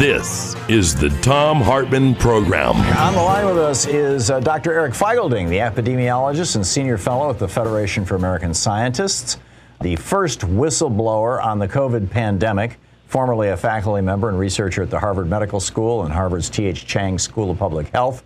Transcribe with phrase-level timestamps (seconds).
[0.00, 2.74] This is the Thom Hartmann Program.
[2.74, 4.72] On the line with us is uh, Dr.
[4.72, 9.36] Eric Feigl-Ding, the epidemiologist and senior fellow at the Federation for American Scientists,
[9.82, 12.78] the first whistleblower on the COVID pandemic,
[13.08, 16.86] formerly a faculty member and researcher at the Harvard Medical School and Harvard's T.H.
[16.86, 18.22] Chan School of Public Health.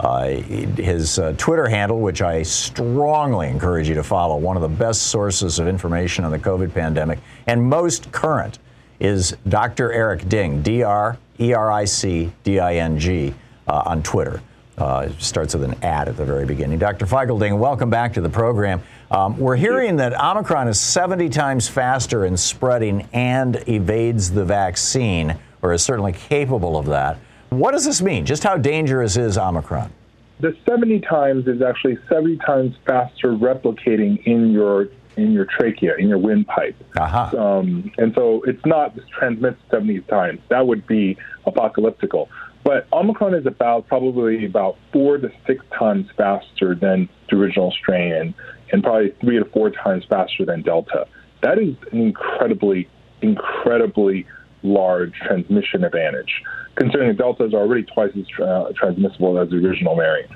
[0.00, 4.68] Uh, his uh, Twitter handle, which I strongly encourage you to follow, one of the
[4.70, 8.58] best sources of information on the COVID pandemic and most current
[9.00, 9.92] is Dr.
[9.92, 13.34] Eric Ding, D R E R I C D I N G,
[13.66, 14.40] uh, on Twitter.
[14.78, 16.78] Uh, starts with an ad at the very beginning.
[16.78, 17.04] Dr.
[17.04, 18.80] Feigl-Ding, welcome back to the program.
[19.10, 25.36] Um, we're hearing that Omicron is 70 times faster in spreading and evades the vaccine,
[25.60, 27.18] or is certainly capable of that.
[27.50, 28.24] What does this mean?
[28.24, 29.92] Just how dangerous is Omicron?
[30.38, 36.08] The 70 times is actually 70 times faster replicating in your in your trachea, in
[36.08, 36.76] your windpipe.
[36.96, 37.36] Uh-huh.
[37.38, 40.40] Um, and so it's not transmits 70 times.
[40.48, 41.16] That would be
[41.46, 42.28] apocalyptical.
[42.62, 48.12] But Omicron is about probably about four to six times faster than the original strain
[48.12, 48.34] and,
[48.72, 51.06] and probably three to four times faster than Delta.
[51.42, 52.88] That is an incredibly,
[53.22, 54.26] incredibly
[54.62, 56.42] large transmission advantage,
[56.74, 60.30] considering Delta is already twice as uh, transmissible as the original variant.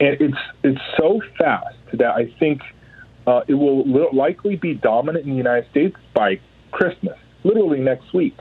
[0.00, 2.62] And it's it's so fast that I think–
[3.26, 8.36] uh, it will likely be dominant in the United States by Christmas, literally next week.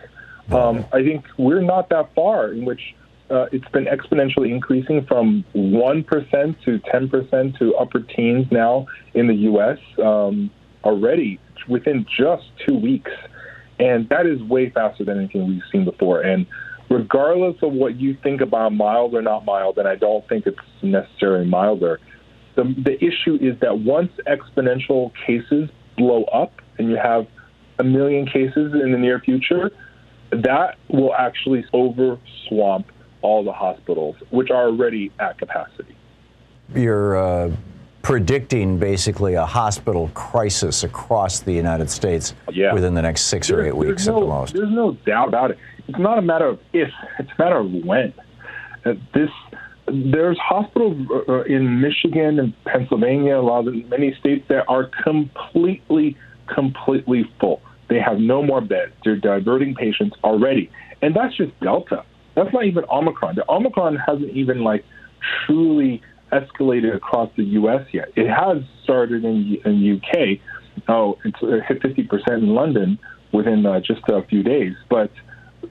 [0.52, 2.96] Um, I think we're not that far in which
[3.30, 9.36] uh, it's been exponentially increasing from 1% to 10% to upper teens now in the
[9.36, 9.78] U.S.
[10.04, 10.50] Um,
[10.84, 13.12] already within just two weeks.
[13.80, 16.22] And that is way faster than anything we've seen before.
[16.22, 16.48] And
[16.90, 20.58] regardless of what you think about mild or not mild, and I don't think it's
[20.82, 22.00] necessarily milder,
[22.60, 27.28] the, the issue is that once exponential cases blow up and you have
[27.78, 29.72] a million cases in the near future,
[30.32, 35.96] that will actually over swamp all the hospitals, which are already at capacity.
[36.76, 37.52] You're uh,
[38.02, 42.74] predicting basically a hospital crisis across the United States yeah.
[42.74, 44.54] within the next six or eight weeks no, at the most.
[44.54, 45.58] There's no doubt about it.
[45.88, 48.14] It's not a matter of if, it's a matter of when.
[48.86, 49.30] Uh, this
[49.92, 56.18] there's hospitals uh, in Michigan and Pennsylvania, a lot of many states that are completely,
[56.54, 57.62] completely full.
[57.90, 58.94] They have no more beds.
[59.04, 60.70] They're diverting patients already,
[61.02, 62.04] and that's just Delta.
[62.36, 63.36] That's not even Omicron.
[63.36, 64.86] The Omicron hasn't even like
[65.46, 66.02] truly
[66.32, 67.86] escalated across the U.S.
[67.92, 68.10] yet.
[68.16, 70.40] It has started in in UK.
[70.88, 73.00] Oh, it's hit 50% in London
[73.34, 75.12] within uh, just a few days, but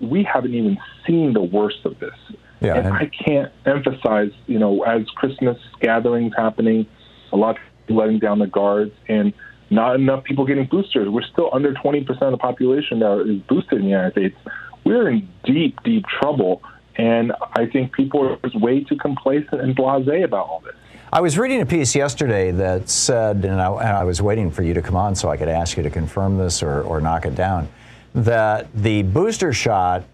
[0.00, 2.15] we haven't even seen the worst of this.
[2.61, 6.87] Yeah, and, I can't emphasize, you know, as Christmas gatherings happening,
[7.33, 9.33] a lot of people letting down the guards, and
[9.71, 11.09] not enough people getting boosters.
[11.09, 14.37] We're still under 20% of the population that is boosted in the United States.
[14.85, 16.63] We're in deep, deep trouble.
[16.97, 20.75] And I think people are just way too complacent and blasé about all this.
[21.13, 24.62] I was reading a piece yesterday that said, and I, and I, was waiting for
[24.62, 27.25] you to come on so I could ask you to confirm this or, or knock
[27.25, 27.69] it down,
[28.15, 30.05] that the booster shot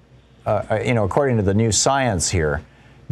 [0.46, 2.62] uh, uh, you know, according to the new science here,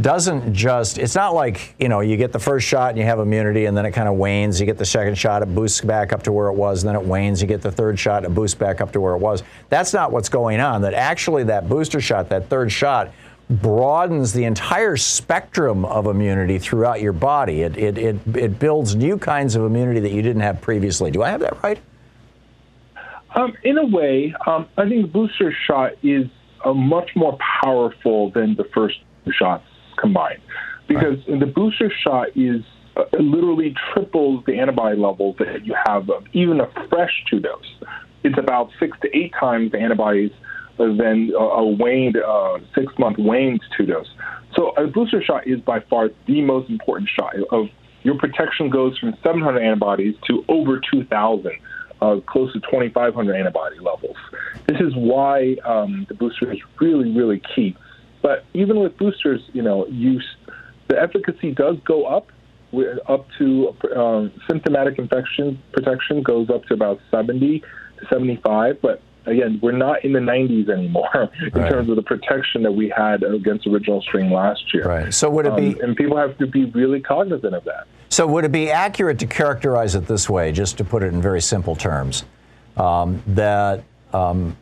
[0.01, 3.19] doesn't just, it's not like, you know, you get the first shot and you have
[3.19, 4.59] immunity and then it kind of wanes.
[4.59, 6.97] You get the second shot, it boosts back up to where it was, and then
[6.97, 7.43] it wanes.
[7.43, 9.43] You get the third shot, it boosts back up to where it was.
[9.69, 10.83] That's not what's going on.
[10.83, 13.13] That actually, that booster shot, that third shot,
[13.51, 17.61] broadens the entire spectrum of immunity throughout your body.
[17.63, 21.11] It, it, it, it builds new kinds of immunity that you didn't have previously.
[21.11, 21.79] Do I have that right?
[23.35, 26.29] Um, in a way, um, I think the booster shot is
[26.65, 28.97] uh, much more powerful than the first
[29.39, 29.65] shots
[29.99, 30.41] combined,
[30.89, 31.41] because right.
[31.41, 32.63] the booster shot is
[32.97, 37.75] uh, literally triples the antibody levels that you have of even a fresh two dose.
[38.25, 40.31] It's about six to eight times the antibodies
[40.79, 44.09] than a waned uh, six month waned two dose.
[44.57, 47.35] So a booster shot is by far the most important shot.
[47.51, 47.67] Of
[48.03, 51.53] your protection goes from 700 antibodies to over 2,000,
[52.01, 54.17] uh, close to 2,500 antibody levels.
[54.67, 57.77] This is why um, the booster is really, really key.
[58.23, 60.25] But even with boosters, you know, use
[60.89, 62.31] the efficacy does go up
[63.09, 69.59] up to um, symptomatic infection protection goes up to about 70 to 75, but again,
[69.63, 71.71] we're not in the 90s anymore in right.
[71.71, 74.87] terms of the protection that we had against original strain last year.
[74.87, 75.15] Right.
[75.15, 75.75] So would it be?
[75.75, 77.87] Um, and people have to be really cognizant of that.
[78.09, 81.23] So would it be accurate to characterize it this way, just to put it in
[81.23, 82.25] very simple terms,
[82.77, 84.57] um, that um,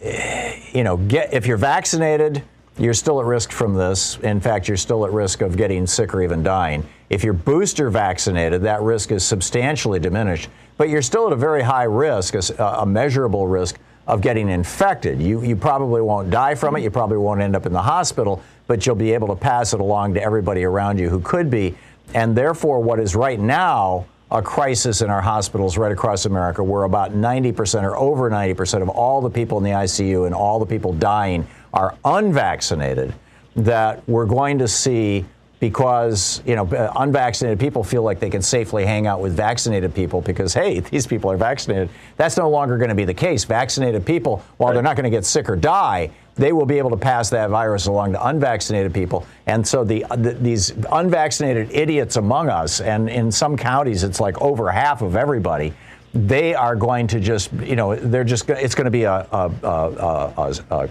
[0.00, 2.42] you know, get, if you're vaccinated?
[2.78, 4.18] You're still at risk from this.
[4.18, 6.86] In fact, you're still at risk of getting sick or even dying.
[7.08, 11.62] If you're booster vaccinated, that risk is substantially diminished, but you're still at a very
[11.62, 15.20] high risk, a, a measurable risk of getting infected.
[15.20, 16.82] You, you probably won't die from it.
[16.82, 19.80] You probably won't end up in the hospital, but you'll be able to pass it
[19.80, 21.74] along to everybody around you who could be.
[22.14, 26.82] And therefore, what is right now a crisis in our hospitals right across America, where
[26.82, 30.66] about 90% or over 90% of all the people in the ICU and all the
[30.66, 33.14] people dying are unvaccinated,
[33.54, 35.24] that we're going to see
[35.58, 36.66] because you know
[36.96, 41.06] unvaccinated people feel like they can safely hang out with vaccinated people because hey these
[41.06, 41.88] people are vaccinated.
[42.16, 43.44] That's no longer going to be the case.
[43.44, 46.90] Vaccinated people while they're not going to get sick or die they will be able
[46.90, 49.26] to pass that virus along to unvaccinated people.
[49.46, 54.20] And so the, uh, the these unvaccinated idiots among us and in some counties it's
[54.20, 55.72] like over half of everybody
[56.14, 59.52] they are going to just, you know, they're just, it's going to be a, a,
[59.62, 60.90] a, a,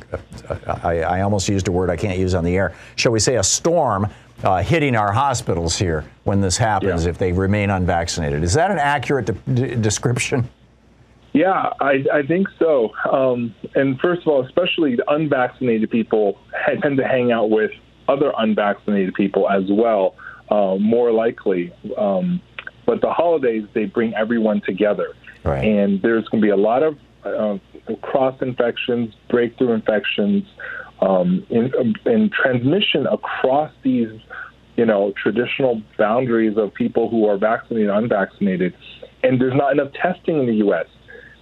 [0.83, 3.37] I, I almost used a word I can't use on the air, shall we say
[3.37, 4.07] a storm
[4.43, 7.09] uh, hitting our hospitals here when this happens yeah.
[7.09, 8.43] if they remain unvaccinated.
[8.43, 10.49] Is that an accurate de- description?
[11.33, 12.91] Yeah, I, I think so.
[13.11, 16.39] Um, and first of all, especially the unvaccinated people
[16.81, 17.71] tend to hang out with
[18.07, 20.15] other unvaccinated people as well,
[20.49, 21.73] uh, more likely.
[21.97, 22.41] Um,
[22.85, 25.13] but the holidays, they bring everyone together.
[25.43, 25.63] Right.
[25.63, 27.57] And there's going to be a lot of uh,
[28.01, 30.45] cross infections, breakthrough infections,
[31.01, 31.71] um, in,
[32.05, 34.09] in transmission across these,
[34.75, 38.73] you know, traditional boundaries of people who are vaccinated and unvaccinated.
[39.23, 40.85] And there's not enough testing in the U.S.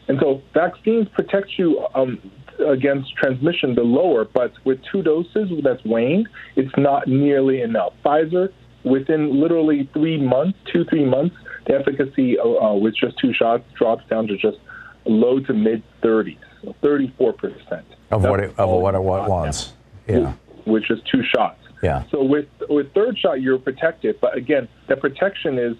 [0.08, 2.20] And so vaccines protect you um,
[2.68, 7.94] against transmission, the lower, but with two doses that's waned, it's not nearly enough.
[8.04, 8.50] Pfizer,
[8.84, 11.36] within literally three months, two, three months,
[11.68, 14.58] the efficacy uh, uh with just two shots drops down to just
[15.06, 16.38] low to mid 30s,
[16.82, 19.74] 34 percent of what it, of what it was.
[20.08, 20.34] Yeah,
[20.66, 21.60] which is two shots.
[21.82, 22.04] Yeah.
[22.12, 25.76] So with with third shot, you're protected, but again, the protection is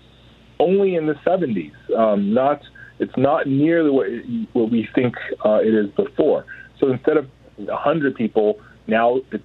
[0.60, 1.74] only in the 70s.
[1.98, 2.62] Um, not
[3.00, 4.08] it's not nearly what,
[4.54, 6.46] what we think uh, it is before.
[6.80, 7.28] So instead of
[7.58, 9.44] 100 people, now it's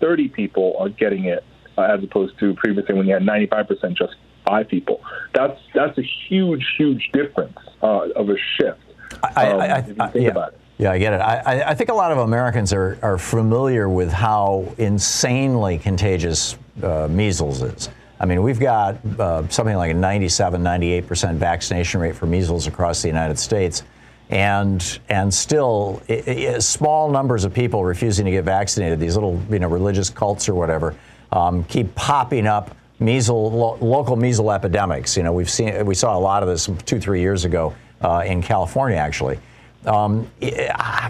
[0.00, 1.44] 30 people are getting it,
[1.78, 4.14] uh, as opposed to previously when you had 95% just
[4.46, 5.00] five people.
[5.34, 8.80] That's that's a huge, huge difference uh, of a shift.
[9.22, 10.48] I, um, I, I, if you think yeah.
[10.80, 11.20] Yeah, I get it.
[11.20, 17.06] I, I, think a lot of Americans are, are familiar with how insanely contagious uh,
[17.10, 17.90] measles is.
[18.18, 23.02] I mean, we've got uh, something like a 97, 98% vaccination rate for measles across
[23.02, 23.82] the United States.
[24.30, 29.38] And, and still, it, it, small numbers of people refusing to get vaccinated, these little
[29.50, 30.96] you know, religious cults or whatever,
[31.30, 35.14] um, keep popping up measles, lo- local measles epidemics.
[35.14, 38.22] You know, we've seen, we saw a lot of this two, three years ago uh,
[38.24, 39.38] in California, actually.
[39.86, 40.30] Um,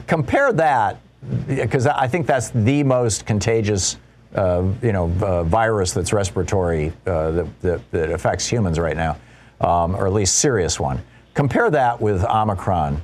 [0.07, 0.99] compare that,
[1.47, 3.97] because I think that's the most contagious,
[4.35, 9.17] uh, you know, uh, virus that's respiratory uh, that, that, that, affects humans right now,
[9.61, 11.03] um, or at least serious one.
[11.35, 13.03] Compare that with Omicron.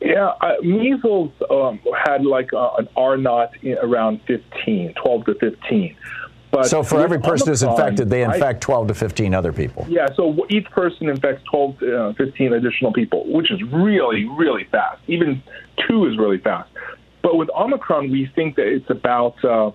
[0.00, 3.52] Yeah, uh, measles um, had like uh, an R naught
[3.82, 5.96] around 15, 12 to 15.
[6.52, 9.86] But so for every person who's infected, they infect 12 to 15 other people.
[9.88, 15.00] Yeah, so each person infects 12 uh, 15 additional people, which is really, really fast.
[15.08, 15.42] Even
[15.88, 16.70] two is really fast.
[17.22, 19.70] But with Omicron, we think that it's about, uh,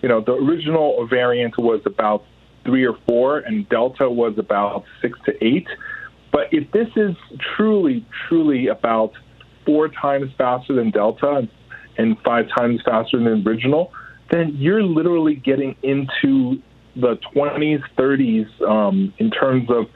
[0.00, 2.24] you know, the original variant was about
[2.64, 5.68] three or four, and Delta was about six to eight.
[6.32, 7.14] But if this is
[7.56, 9.12] truly, truly about
[9.66, 11.46] four times faster than Delta
[11.98, 13.92] and five times faster than original,
[14.32, 16.60] then you're literally getting into
[16.96, 19.86] the 20s, 30s um, in terms of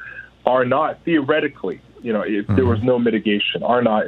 [0.44, 1.80] R naught theoretically.
[2.02, 2.54] You know, if mm-hmm.
[2.54, 4.04] there was no mitigation, R naught.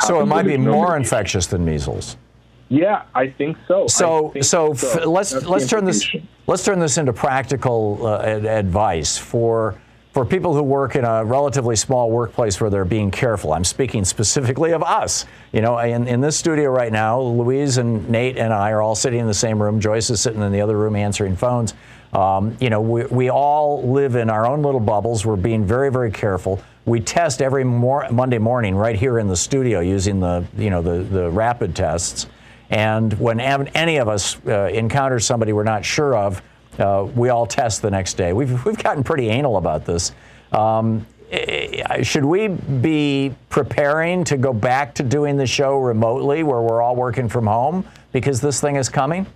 [0.00, 2.16] So it might be more infectious than measles.
[2.68, 3.86] Yeah, I think so.
[3.88, 5.00] So, think so, so.
[5.00, 6.08] F- let's That's let's turn this
[6.46, 9.78] let's turn this into practical uh, ad- advice for
[10.14, 13.52] for people who work in a relatively small workplace where they're being careful.
[13.52, 15.26] I'm speaking specifically of us.
[15.52, 18.94] You know, in, in this studio right now, Louise and Nate and I are all
[18.94, 19.80] sitting in the same room.
[19.80, 21.74] Joyce is sitting in the other room answering phones.
[22.12, 25.26] Um, you know, we, we all live in our own little bubbles.
[25.26, 26.62] We're being very, very careful.
[26.84, 30.80] We test every mor- Monday morning right here in the studio using the, you know,
[30.80, 32.28] the, the rapid tests.
[32.70, 36.40] And when any of us uh, encounter somebody we're not sure of,
[36.78, 38.32] uh, we all test the next day.
[38.32, 40.12] We've, we've gotten pretty anal about this.
[40.52, 41.06] Um,
[42.02, 46.96] should we be preparing to go back to doing the show remotely where we're all
[46.96, 49.26] working from home because this thing is coming?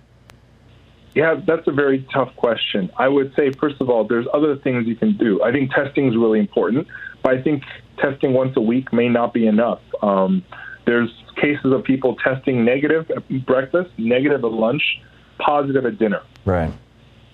[1.15, 2.89] Yeah, that's a very tough question.
[2.97, 5.43] I would say, first of all, there's other things you can do.
[5.43, 6.87] I think testing is really important,
[7.23, 7.63] but I think
[7.97, 9.81] testing once a week may not be enough.
[10.01, 10.43] Um,
[10.85, 14.83] there's cases of people testing negative at breakfast, negative at lunch,
[15.39, 16.21] positive at dinner.
[16.45, 16.71] Right.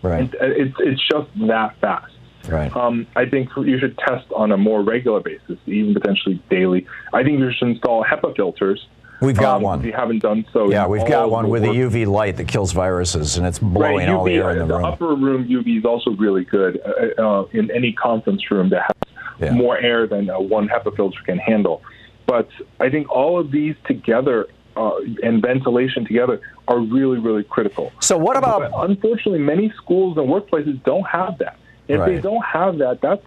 [0.06, 0.24] Right.
[0.34, 2.12] It, it's it's just that fast.
[2.48, 2.76] Right.
[2.76, 6.86] Um, I think you should test on a more regular basis, even potentially daily.
[7.12, 8.86] I think you should install HEPA filters.
[9.22, 9.80] We've got um, one.
[9.80, 12.48] If you haven't done so, Yeah, we've got one the with a UV light that
[12.48, 14.86] kills viruses, and it's blowing Right, all the air in the the room.
[14.86, 16.80] upper room UV is also really good
[17.18, 19.54] uh, uh, in any conference room that has Yeah.
[19.54, 21.82] more air than uh, one HEPA filter can handle.
[22.28, 24.92] But I think all of these together uh,
[25.24, 27.92] and ventilation together are really, really critical.
[28.00, 31.58] So what about- But unfortunately, many schools and workplaces don't have that.
[31.88, 33.24] If they don't have that, that's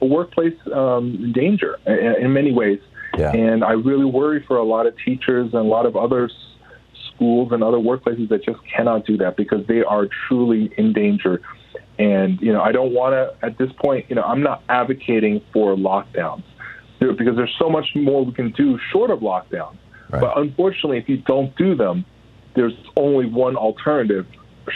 [0.00, 2.80] a workplace um, danger in, in many ways.
[3.18, 3.32] Yeah.
[3.32, 6.28] And I really worry for a lot of teachers and a lot of other
[7.14, 11.40] schools and other workplaces that just cannot do that because they are truly in danger.
[11.98, 14.06] And you know, I don't want to at this point.
[14.08, 16.42] You know, I'm not advocating for lockdowns
[16.98, 19.76] because there's so much more we can do short of lockdowns.
[20.14, 20.20] Right.
[20.20, 22.04] But unfortunately, if you don't do them,
[22.54, 24.26] there's only one alternative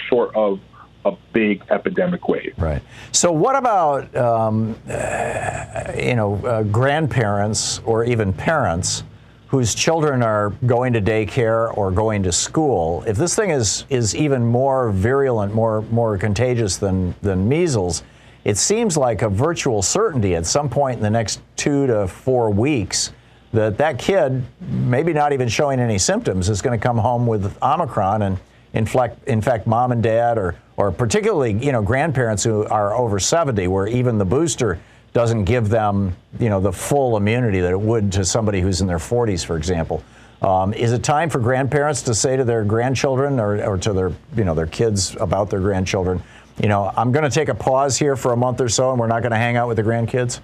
[0.09, 0.61] short of
[1.04, 2.54] a big epidemic wave.
[2.59, 2.83] Right.
[3.12, 9.04] So, what about um, uh, you know uh, grandparents or even parents
[9.47, 13.04] whose children are going to daycare or going to school?
[13.07, 18.02] If this thing is is even more virulent, more more contagious than than measles,
[18.45, 22.50] it seems like a virtual certainty at some point in the next two to four
[22.50, 23.12] weeks
[23.52, 27.57] that that kid, maybe not even showing any symptoms, is going to come home with
[27.62, 28.38] Omicron and
[28.75, 33.67] infect, infect mom and dad, or, or particularly, you know, grandparents who are over 70,
[33.69, 34.78] where even the booster
[35.14, 38.87] doesn't give them, you know, the full immunity that it would to somebody who's in
[38.87, 40.02] their 40s, for example.
[40.43, 44.12] Um, is it time for grandparents to say to their grandchildren or, or to their,
[44.37, 46.23] you know, their kids about their grandchildren,
[46.62, 49.00] you know, I'm going to take a pause here for a month or so, and
[49.00, 50.40] we're not going to hang out with the grandkids?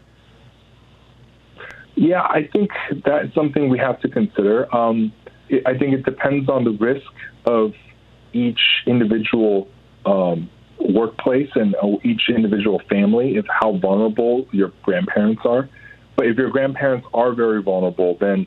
[1.97, 2.71] Yeah, I think
[3.05, 4.75] that's something we have to consider.
[4.75, 5.13] Um,
[5.49, 7.07] it, I think it depends on the risk
[7.47, 7.73] of
[8.33, 9.69] each individual
[10.05, 15.69] um, workplace and uh, each individual family, if how vulnerable your grandparents are.
[16.17, 18.47] But if your grandparents are very vulnerable, then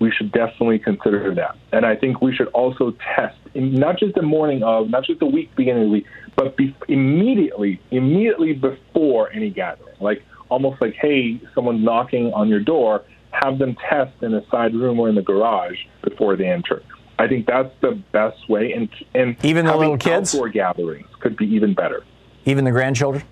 [0.00, 1.56] we should definitely consider that.
[1.72, 5.26] And I think we should also test, not just the morning of, not just the
[5.26, 9.96] week beginning of the week, but be, immediately, immediately before any gathering.
[10.00, 14.74] Like almost like, hey, someone's knocking on your door, have them test in a side
[14.74, 16.82] room or in the garage before they enter.
[17.18, 18.72] I think that's the best way.
[18.72, 20.34] And and Even the little kids?
[20.34, 22.04] outdoor gatherings could be even better.
[22.44, 23.24] Even the grandchildren?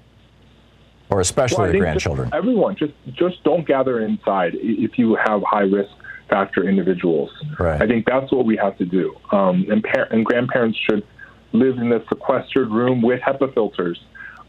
[1.08, 2.26] Or especially Well, the grandchildren?
[2.28, 5.90] Just everyone, just just don't gather inside if you have high risk
[6.28, 7.30] factor individuals.
[7.61, 7.80] Right.
[7.80, 9.14] I think that's what we have to do.
[9.30, 11.06] Um, and, par- and grandparents should
[11.52, 14.00] live in a sequestered room with HEPA filters,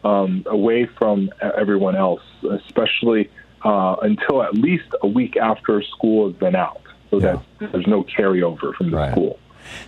[0.08, 2.22] um, away from everyone else,
[2.66, 3.30] especially
[3.64, 7.38] uh, until at least a week after school has been out, so Yeah.
[7.60, 9.12] that there's no carryover from the Right.
[9.12, 9.38] school.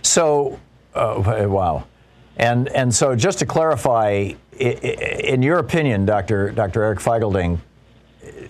[0.02, 0.58] So,
[0.94, 1.84] uh, wow.
[2.36, 6.50] And, and so, just to clarify, in your opinion, Dr.
[6.50, 6.82] Dr.
[6.82, 7.60] Eric Feigl-Ding,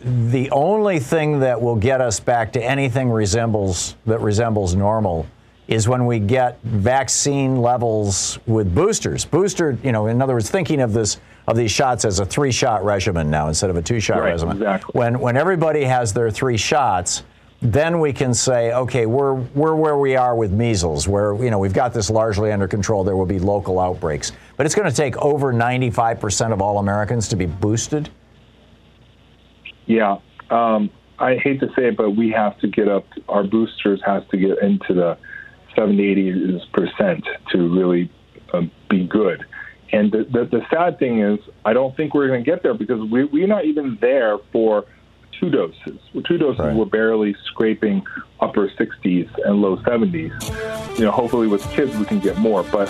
[0.02, 5.26] the only thing that will get us back to anything resembles that resembles normal
[5.68, 9.24] is when we get vaccine levels with boosters.
[9.24, 11.18] Booster, you know, in other words, thinking of this
[11.50, 14.56] of these shots as a three-shot regimen now instead of a two-shot Right, regimen.
[14.56, 14.92] exactly.
[14.98, 17.24] When when everybody has their three shots,
[17.60, 21.58] then we can say, okay, we're we're where we are with measles, where you know
[21.58, 23.04] we've got this largely under control.
[23.04, 27.28] There will be local outbreaks, but it's going to take over 95% of all Americans
[27.28, 28.08] to be boosted.
[29.86, 30.18] Yeah,
[30.50, 30.88] um,
[31.18, 33.04] I hate to say it, but we have to get up.
[33.28, 35.18] Our boosters has to get into the
[35.74, 38.10] 70, 80 percent to really
[38.52, 39.44] um, be good.
[39.92, 42.74] And the, the, the sad thing is, I don't think we're going to get there
[42.74, 44.84] because we, we're not even there for
[45.38, 45.98] two doses.
[46.26, 46.74] Two doses, Right.
[46.76, 48.02] we're barely scraping
[48.40, 50.98] upper 60s and low 70s.
[50.98, 52.88] You know, hopefully with kids we can get more, but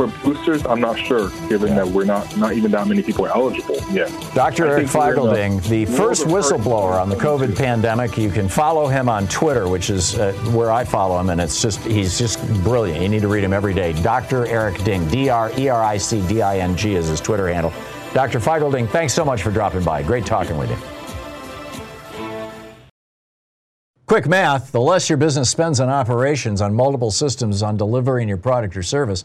[0.00, 3.34] for boosters, I'm not sure, given that we're not not even that many people are
[3.34, 4.08] eligible yet.
[4.34, 4.66] Dr.
[4.66, 8.16] Eric Feigl-Ding, the world first whistleblower on the COVID pandemic.
[8.16, 11.60] You can follow him on Twitter, which is uh, where I follow him, and it's
[11.60, 13.02] just he's just brilliant.
[13.02, 13.92] You need to read him every day.
[14.02, 14.46] Dr.
[14.46, 17.48] Eric Ding, D R E R I C D I N G is his Twitter
[17.48, 17.72] handle.
[18.14, 18.40] Dr.
[18.40, 20.02] Feigl-Ding, thanks so much for dropping by.
[20.02, 20.76] Great talking with you.
[24.06, 28.38] Quick math the less your business spends on operations, on multiple systems, on delivering your
[28.38, 29.24] product or service,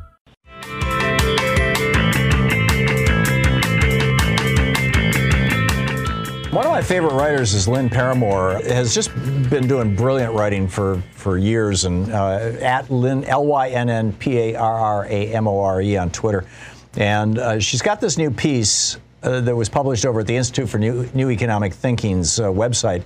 [6.51, 8.61] One of my favorite writers is Lynn Parramore.
[8.65, 9.15] Has just
[9.49, 14.11] been doing brilliant writing for, for years, and uh, at Lynn L Y N N
[14.11, 16.43] P A R R A M O R E on Twitter.
[16.97, 20.67] And uh, she's got this new piece uh, that was published over at the Institute
[20.67, 23.03] for New, New Economic Thinking's uh, website,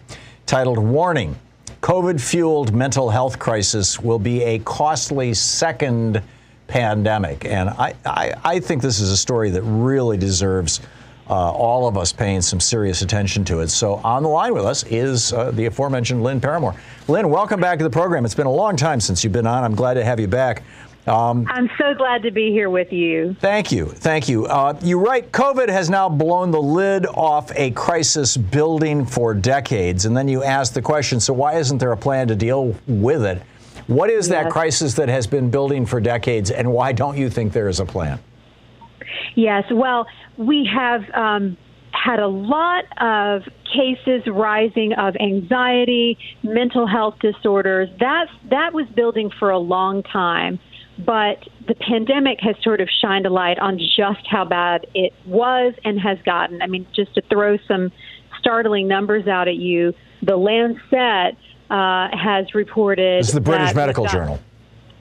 [0.47, 1.35] titled "Warning:
[1.81, 6.19] COVID-fueled mental health crisis will be a costly second
[6.65, 10.81] pandemic." And I, I, I think this is a story that really deserves
[11.29, 13.69] uh, all of us paying some serious attention to it.
[13.69, 16.75] So on the line with us is uh, the aforementioned Lynn Parramore.
[17.07, 18.25] Lynn, welcome back to the program.
[18.25, 19.63] It's been a long time since you've been on.
[19.63, 20.63] I'm glad to have you back.
[21.07, 23.35] Um, I'm so glad to be here with you.
[23.39, 23.85] Thank you.
[23.85, 24.47] Thank you.
[24.47, 30.05] Uh, you write COVID has now blown the lid off a crisis building for decades.
[30.05, 33.23] And then you ask the question so, why isn't there a plan to deal with
[33.23, 33.43] it?
[33.87, 37.53] What is that crisis that has been building for decades, and why don't you think
[37.53, 38.19] there is a plan?
[39.35, 41.57] Yes, well, we have um,
[41.91, 47.89] had a lot of cases rising of anxiety, mental health disorders.
[47.99, 50.59] That that was building for a long time,
[50.97, 55.73] but the pandemic has sort of shined a light on just how bad it was
[55.83, 56.61] and has gotten.
[56.61, 57.91] I mean, just to throw some
[58.39, 61.37] startling numbers out at you, the Lancet
[61.69, 63.21] uh, has reported.
[63.21, 64.39] This is the British Medical got- Journal.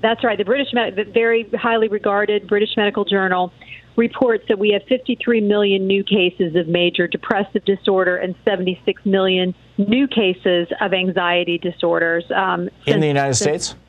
[0.03, 0.37] That's right.
[0.37, 3.53] The British, the very highly regarded British Medical Journal
[3.97, 9.55] reports that we have 53 million new cases of major depressive disorder and 76 million
[9.79, 13.81] new cases of anxiety disorders um, In the United since- States?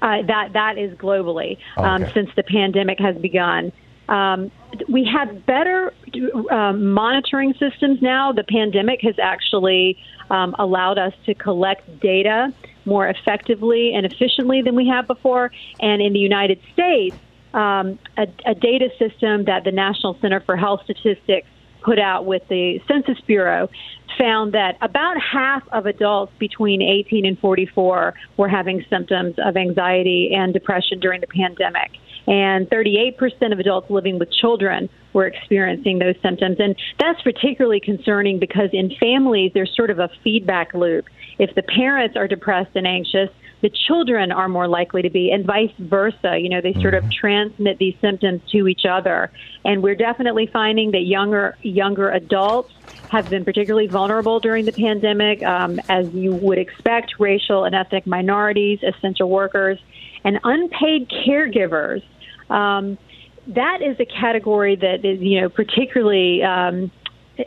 [0.00, 2.12] uh, that that is globally Oh, um, okay.
[2.14, 3.72] since the pandemic has begun.
[4.08, 4.50] Um,
[4.88, 5.92] we have better
[6.50, 8.32] um, monitoring systems now.
[8.32, 9.96] The pandemic has actually
[10.30, 12.52] um, allowed us to collect data
[12.84, 15.50] more effectively and efficiently than we have before.
[15.80, 17.16] And in the United States,
[17.54, 21.46] um, a, a data system that the National Center for Health Statistics
[21.82, 23.68] put out with the Census Bureau
[24.18, 30.30] found that about half of adults between 18 and 44 were having symptoms of anxiety
[30.34, 31.90] and depression during the pandemic.
[32.26, 36.56] And 38% of adults living with children were experiencing those symptoms.
[36.60, 41.06] And that's particularly concerning because in families, there's sort of a feedback loop.
[41.38, 43.30] If the parents are depressed and anxious,
[43.62, 46.36] the children are more likely to be, and vice versa.
[46.38, 49.30] You know, they sort of transmit these symptoms to each other.
[49.64, 52.72] And we're definitely finding that younger younger adults
[53.08, 57.12] have been particularly vulnerable during the pandemic, um, as you would expect.
[57.18, 59.78] Racial and ethnic minorities, essential workers,
[60.24, 62.02] and unpaid caregivers.
[62.50, 62.98] Um,
[63.48, 66.90] that is a category that is, you know, particularly um,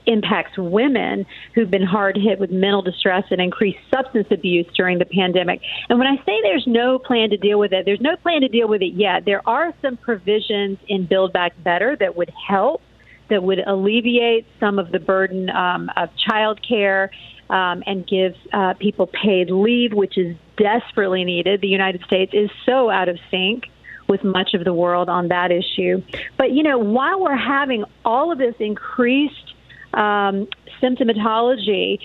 [0.05, 5.05] impacts women who've been hard hit with mental distress and increased substance abuse during the
[5.05, 5.61] pandemic.
[5.89, 8.47] And when I say there's no plan to deal with it, there's no plan to
[8.47, 9.25] deal with it yet.
[9.25, 12.81] There are some provisions in Build Back Better that would help,
[13.29, 17.11] that would alleviate some of the burden um, of child care.
[17.47, 21.61] Um, and give uh, people paid leave, which is desperately needed.
[21.61, 23.65] The United States is so out of sync
[24.07, 26.01] with much of the world on that issue.
[26.37, 29.53] But, you know, while we're having all of this increased
[29.95, 30.47] um,
[30.81, 31.99] symptomatology,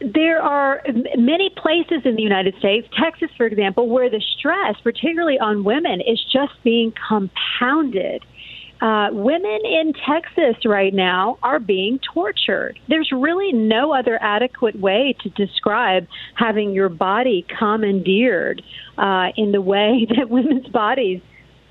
[0.00, 0.82] there are
[1.16, 6.00] many places in the United States, Texas, for example, where the stress, particularly on women,
[6.00, 8.24] is just being compounded.
[8.80, 12.76] Uh, women in Texas right now are being tortured.
[12.88, 18.60] There's really no other adequate way to describe having your body commandeered
[18.98, 21.20] uh, in the way that women's bodies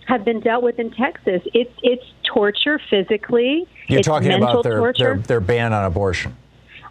[0.07, 1.41] have been dealt with in Texas.
[1.53, 3.67] It's it's torture physically.
[3.87, 5.03] You're it's talking about their, torture.
[5.03, 6.35] their their ban on abortion.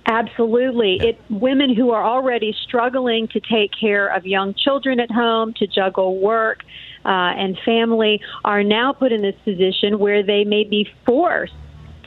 [0.07, 0.97] Absolutely.
[0.97, 1.09] Yeah.
[1.11, 5.67] It women who are already struggling to take care of young children at home, to
[5.67, 6.63] juggle work
[7.05, 11.53] uh, and family, are now put in this position where they may be forced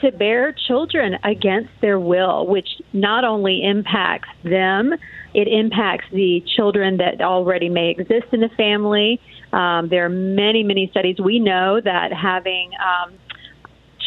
[0.01, 4.93] to bear children against their will, which not only impacts them,
[5.33, 9.21] it impacts the children that already may exist in the family.
[9.53, 11.17] Um, there are many, many studies.
[11.19, 13.13] We know that having um,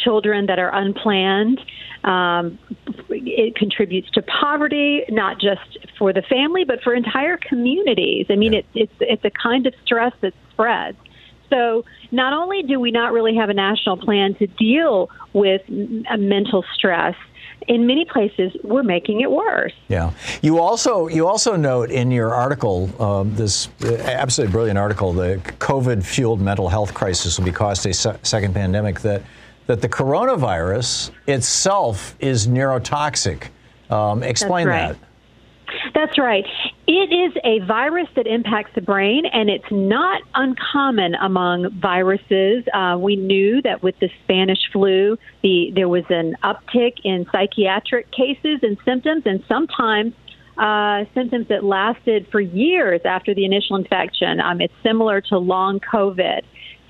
[0.04, 1.60] children that are unplanned.
[2.04, 2.58] Um,
[3.08, 8.26] it contributes to poverty, not just for the family, but for entire communities.
[8.28, 8.60] I mean, Yeah.
[8.60, 10.98] it's it's it's a kind of stress that spreads.
[11.50, 16.04] So not only do we not really have a national plan to deal with m-
[16.28, 17.14] mental stress,
[17.68, 19.72] in many places we're making it worse.
[19.88, 20.12] Yeah.
[20.42, 25.40] You also you also note in your article um, this uh, absolutely brilliant article, the
[25.58, 29.22] COVID fueled mental health crisis will be caused a se- second pandemic that
[29.66, 33.48] that the coronavirus itself is neurotoxic.
[33.90, 34.88] Um, explain right.
[34.88, 34.98] that.
[35.94, 36.46] That's right.
[36.88, 42.64] It is a virus that impacts the brain, and it's not uncommon among viruses.
[42.72, 48.12] Uh, we knew that with the Spanish flu, the there was an uptick in psychiatric
[48.12, 50.14] cases and symptoms, and sometimes
[50.58, 54.40] uh, symptoms that lasted for years after the initial infection.
[54.40, 56.42] Um, it's similar to long COVID.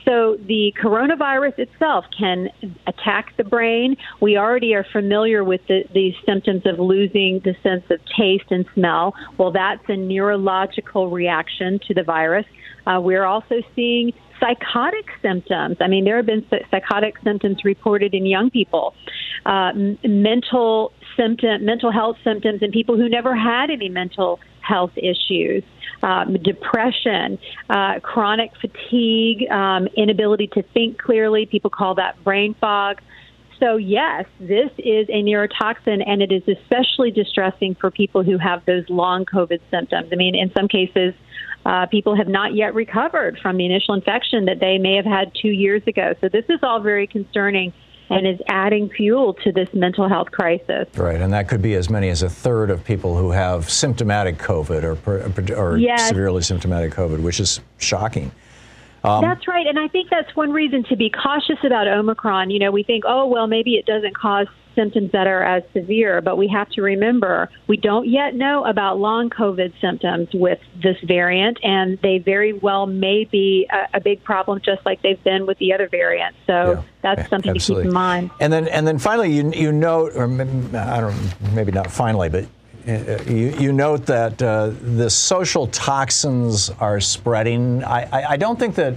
[0.06, 2.48] So the coronavirus itself can
[2.86, 3.96] attack the brain.
[4.20, 8.64] We already are familiar with the, the symptoms of losing the sense of taste and
[8.74, 9.14] smell.
[9.36, 12.46] Well, that's a neurological reaction to the virus.
[12.86, 15.78] Uh, we're also seeing psychotic symptoms.
[15.80, 18.94] I mean, there have been psychotic symptoms reported in young people,
[19.44, 24.92] uh, m- mental symptom, mental health symptoms in people who never had any mental health
[24.96, 25.64] issues
[26.02, 27.38] um, depression,
[27.70, 31.46] uh, chronic fatigue, um, inability to think clearly.
[31.46, 33.00] People call that brain fog.
[33.59, 38.64] So, yes, this is a neurotoxin, and it is especially distressing for people who have
[38.66, 40.11] those long COVID symptoms.
[40.12, 41.14] I mean, in some cases,
[41.64, 45.32] uh, people have not yet recovered from the initial infection that they may have had
[45.35, 46.14] two years ago.
[46.20, 47.72] So, this is all very concerning
[48.10, 50.86] and is adding fuel to this mental health crisis.
[50.96, 54.38] Right, and that could be as many as a third of people who have symptomatic
[54.38, 56.08] COVID or, or Yes.
[56.08, 58.30] severely symptomatic COVID, which is shocking.
[59.06, 59.66] Um, that's right.
[59.66, 62.50] And I think that's one reason to be cautious about Omicron.
[62.50, 66.20] You know, we think, oh, well, maybe it doesn't cause symptoms that are as severe,
[66.20, 70.98] but we have to remember we don't yet know about long COVID symptoms with this
[71.02, 75.46] variant, and they very well may be a, a big problem, just like they've been
[75.46, 76.38] with the other variants.
[76.46, 77.84] So Yeah, that's something absolutely.
[77.84, 78.30] to keep in mind.
[78.38, 82.44] And then, and then finally, you you note, or I don't, maybe not finally, but
[82.87, 87.83] you, you note that uh, the social toxins are spreading.
[87.83, 88.94] I, I, I don't think that,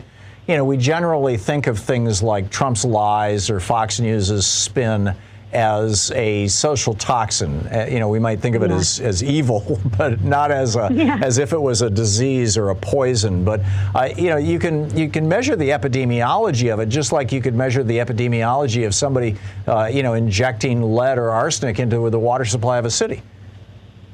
[0.47, 5.15] you know, we generally think of things like Trump's lies or Fox News's spin
[5.51, 7.65] as a social toxin.
[7.67, 10.91] Uh, you know, we might think of it as, as evil, but not as a,
[11.23, 13.43] as if it was a disease or a poison.
[13.43, 13.61] But
[13.95, 17.41] uh, you know, you can you can measure the epidemiology of it just like you
[17.41, 19.35] could measure the epidemiology of somebody,
[19.67, 23.23] uh, you know, injecting lead or arsenic into the water supply of a city.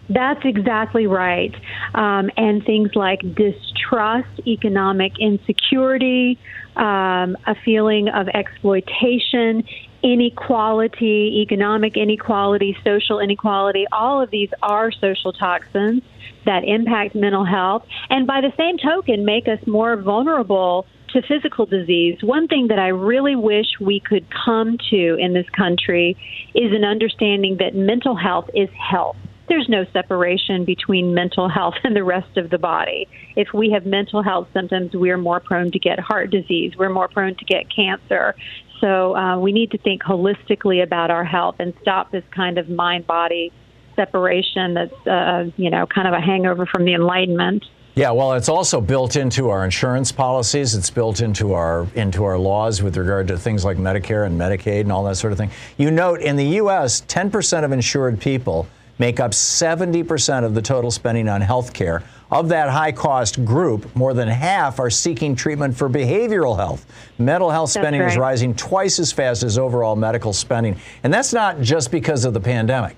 [0.09, 1.53] That's exactly right.
[1.93, 6.37] Um, and things like distrust, economic insecurity,
[6.75, 9.63] um, a feeling of exploitation,
[10.03, 16.03] inequality, economic inequality, social inequality, all of these are social toxins
[16.45, 17.83] that impact mental health.
[18.11, 22.21] And by the same token, make us more vulnerable to physical disease.
[22.21, 26.15] One thing that I really wish we could come to in this country
[26.53, 31.95] is an understanding that mental health is health there's no separation between mental health and
[31.95, 33.07] the rest of the body.
[33.35, 36.73] If we have mental health symptoms, we're more prone to get heart disease.
[36.77, 38.35] We're more prone to get cancer.
[38.81, 42.69] So uh, we need to think holistically about our health and stop this kind of
[42.69, 43.51] mind body
[43.95, 47.63] separation that's, uh, you know, kind of a hangover from the Enlightenment.
[47.95, 50.75] Yeah, well, it's also built into our insurance policies.
[50.75, 54.81] It's built into our into our laws with regard to things like Medicare and Medicaid
[54.81, 55.49] and all that sort of thing.
[55.77, 60.91] You note in the U.S., 10% of insured people make up 70% of the total
[60.91, 62.03] spending on health care.
[62.31, 66.85] Of that high cost group, more than half are seeking treatment for behavioral health.
[67.19, 68.11] Mental health spending right.
[68.11, 70.79] is rising twice as fast as overall medical spending.
[71.03, 72.97] And that's not just because of the pandemic.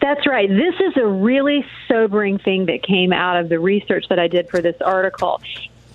[0.00, 0.48] That's right.
[0.48, 4.48] This is a really sobering thing that came out of the research that I did
[4.50, 5.40] for this article.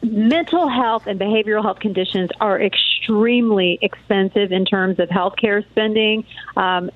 [0.02, 6.26] Mental health and behavioral health conditions are extremely expensive in terms of healthcare spending.
[6.56, 6.90] Um,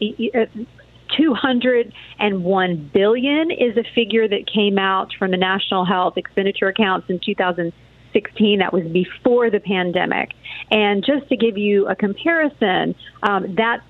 [1.18, 7.20] 201 billion is a figure that came out from the National Health Expenditure Accounts in
[7.24, 8.60] 2016.
[8.60, 10.30] That was before the pandemic.
[10.72, 13.84] And just to give you a comparison, um, that's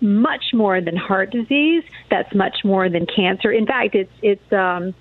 [0.00, 1.82] much more than heart disease.
[2.10, 3.50] That's much more than cancer.
[3.50, 4.94] In fact, it's it's um,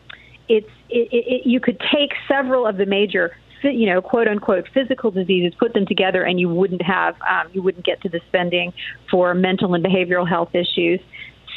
[0.49, 5.11] it's it, it, you could take several of the major you know quote unquote physical
[5.11, 8.73] diseases put them together and you wouldn't have um, you wouldn't get to the spending
[9.09, 10.99] for mental and behavioral health issues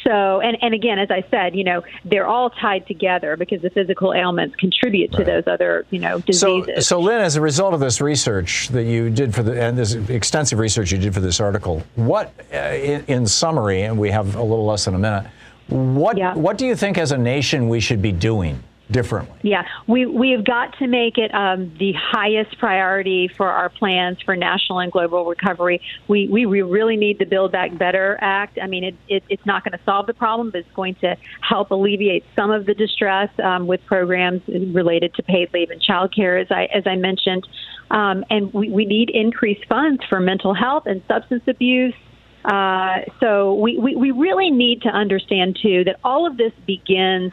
[0.06, 3.70] so, and, and again, as I said, you know, they're all tied together because the
[3.70, 5.26] physical ailments contribute to right.
[5.26, 6.86] those other, you know, diseases.
[6.86, 9.76] So, so, Lynn, as a result of this research that you did for the, and
[9.76, 14.10] this extensive research you did for this article, what, uh, in, in, summary, and we
[14.10, 15.26] have a little less than a minute,
[15.68, 16.34] what, yeah.
[16.34, 19.36] what do you think as a nation we should be doing differently?
[19.42, 24.20] Yeah, we we have got to make it um, the highest priority for our plans
[24.22, 25.80] for national and global recovery.
[26.08, 28.58] We we, we really need the Build Back Better Act.
[28.62, 31.16] I mean, it, it it's not going to solve the problem, but it's going to
[31.40, 36.14] help alleviate some of the distress um, with programs related to paid leave and child
[36.14, 37.46] care, as I as I mentioned.
[37.90, 41.94] Um, and we, we need increased funds for mental health and substance abuse.
[42.44, 47.32] Uh, so we, we, we really need to understand too that all of this begins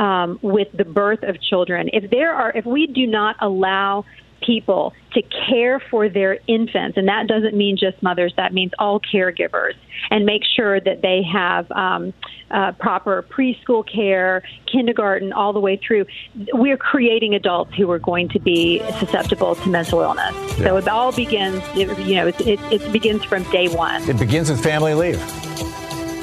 [0.00, 1.90] um, with the birth of children.
[1.92, 4.06] If there are, if we do not allow
[4.44, 8.98] people to care for their infants, and that doesn't mean just mothers, that means all
[8.98, 9.74] caregivers,
[10.10, 12.14] and make sure that they have um,
[12.50, 16.06] uh, proper preschool care, kindergarten, all the way through.
[16.54, 20.34] We're creating adults who are going to be susceptible to mental illness.
[20.34, 20.64] Yeah.
[20.64, 24.08] So it all begins, you know, it, it, it begins from day one.
[24.08, 25.20] It begins with family leave.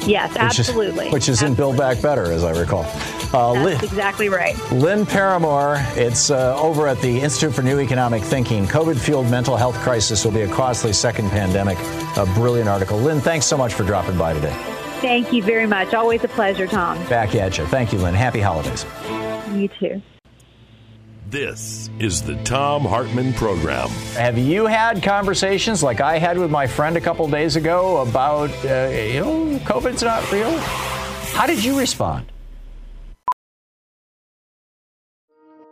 [0.08, 1.06] Yes, absolutely.
[1.06, 1.52] Which is, which is absolutely.
[1.52, 2.84] in Build Back Better, as I recall.
[2.84, 4.56] Uh, That's Lynn, exactly right.
[4.72, 8.66] Lynn Parramore, it's uh, over at the Institute for New Economic Thinking.
[8.66, 11.78] COVID fueled mental health crisis will be a costly second pandemic.
[12.16, 12.98] A brilliant article.
[12.98, 14.54] Lynn, thanks so much for dropping by today.
[15.00, 15.94] Thank you very much.
[15.94, 16.98] Always a pleasure, Thom.
[17.08, 17.66] Back at you.
[17.66, 18.14] Thank you, Lynn.
[18.14, 18.84] Happy holidays.
[19.52, 20.02] You too.
[21.30, 23.88] This is the Thom Hartmann Program.
[24.14, 28.48] Have you had conversations like I had with my friend a couple days ago about,
[28.64, 30.56] uh, you know, COVID's not real?
[31.36, 32.32] How did you respond?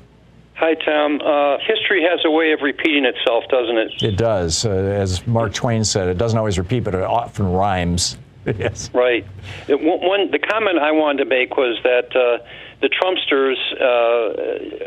[0.55, 1.21] Hi, Thom.
[1.21, 3.93] Uh, history has a way of repeating itself, doesn't it?
[4.03, 4.65] It does.
[4.65, 8.17] Uh, as Mark Twain said, it doesn't always repeat, but it often rhymes.
[8.59, 8.89] yes.
[8.95, 9.27] Right.
[9.69, 12.39] It, one, the comment I wanted to make was that uh,
[12.81, 13.85] the Trumpsters uh,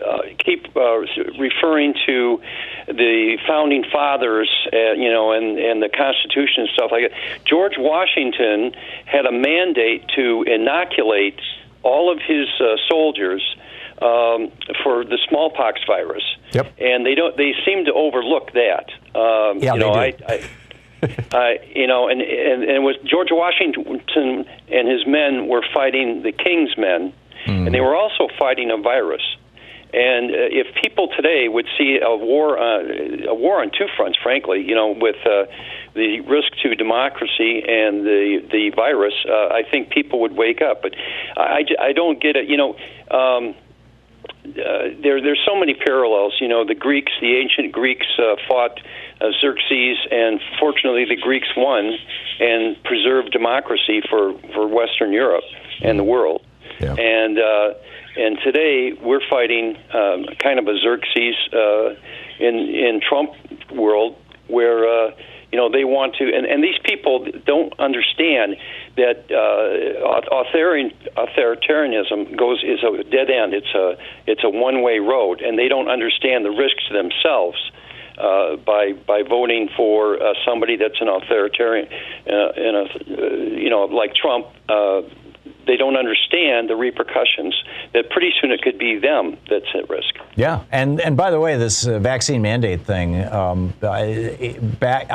[0.09, 1.01] uh, keep uh,
[1.39, 2.41] referring to
[2.89, 7.45] the founding fathers, uh, you know, and, and the Constitution and stuff like that.
[7.45, 8.73] George Washington
[9.05, 11.39] had a mandate to inoculate
[11.83, 13.43] all of his uh, soldiers
[14.01, 14.51] um,
[14.83, 16.23] for the smallpox virus.
[16.51, 16.73] Yep.
[16.79, 17.35] And they don't.
[17.37, 18.89] They seem to overlook that.
[19.15, 20.25] Um, yeah, you know, they do.
[20.27, 20.49] I, I
[21.01, 26.23] uh, you know, and, and and it was George Washington and his men were fighting
[26.23, 27.13] the king's men,
[27.45, 27.65] mm.
[27.65, 29.21] and they were also fighting a virus.
[29.91, 34.19] And uh, if people today would see a war, uh, a war on two fronts,
[34.21, 35.45] frankly, you know, with uh,
[35.95, 40.83] the risk to democracy and the the virus, uh, I think people would wake up.
[40.83, 40.93] But
[41.35, 42.47] I, I don't get it.
[42.47, 42.69] You know,
[43.09, 43.55] um,
[44.45, 46.37] uh, there there's so many parallels.
[46.39, 48.79] You know, the Greeks, the ancient Greeks, uh, fought
[49.21, 51.97] uh, Xerxes, and fortunately, the Greeks won
[52.39, 55.45] and preserved democracy for for Western Europe
[55.81, 56.45] and the world.
[56.79, 56.93] Yeah.
[56.93, 57.73] And uh,
[58.15, 61.95] and today we're fighting um, kind of a Xerxes uh,
[62.39, 63.31] in in Trump
[63.71, 64.15] world
[64.47, 65.11] where uh,
[65.51, 68.57] you know they want to, and, and these people don't understand
[68.97, 69.69] that uh,
[70.41, 73.53] authoritarianism goes is a dead end.
[73.53, 77.57] It's a it's a one way road, and they don't understand the risks themselves.
[78.17, 81.87] Uh, by by voting for uh, somebody that's an authoritarian,
[82.27, 85.01] uh, in a, uh, you know, like Trump, uh,
[85.69, 87.55] they don't understand the repercussions
[87.93, 90.15] that pretty soon it could be them that's at risk.
[90.35, 95.07] Yeah, and and by the way, this uh, vaccine mandate thing, um, back,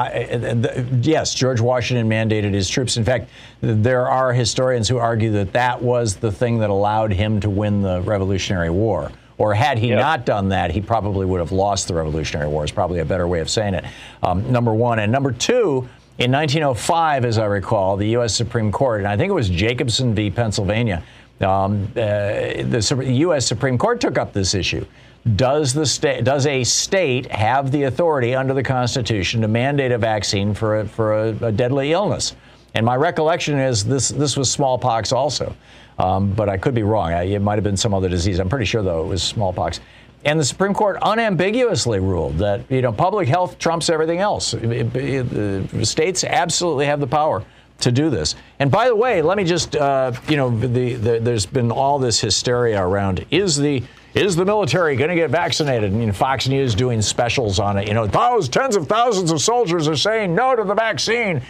[1.02, 2.96] yes, George Washington mandated his troops.
[2.96, 7.40] In fact, there are historians who argue that that was the thing that allowed him
[7.40, 9.10] to win the Revolutionary War.
[9.36, 9.98] Or had he yep.
[9.98, 12.62] not done that, he probably would have lost the Revolutionary War.
[12.62, 13.84] Is probably a better way of saying it.
[14.22, 15.88] Um, number one, and number two.
[16.16, 18.36] In 1905, as I recall, the U.S.
[18.36, 20.30] Supreme Court, and I think it was Jacobson v.
[20.30, 21.02] Pennsylvania,
[21.40, 23.46] um, uh, the U.S.
[23.46, 24.86] Supreme Court took up this issue.
[25.34, 29.98] Does the state, does a state have the authority under the Constitution to mandate a
[29.98, 32.36] vaccine for a, for a, a deadly illness?
[32.74, 35.56] And my recollection is this this was smallpox also,
[35.98, 37.12] um, but I could be wrong.
[37.12, 38.38] I, it might have been some other disease.
[38.38, 39.80] I'm pretty sure though it was smallpox.
[40.24, 44.52] And the Supreme Court unambiguously ruled that you know public health trumps everything else.
[44.52, 47.44] The states absolutely have the power
[47.80, 48.34] to do this.
[48.58, 51.98] And by the way, let me just uh, you know the, the, there's been all
[51.98, 53.82] this hysteria around is the
[54.14, 55.92] is the military going to get vaccinated?
[55.92, 57.88] I mean, Fox News doing specials on it.
[57.88, 61.42] You know, thousands, tens of thousands of soldiers are saying no to the vaccine.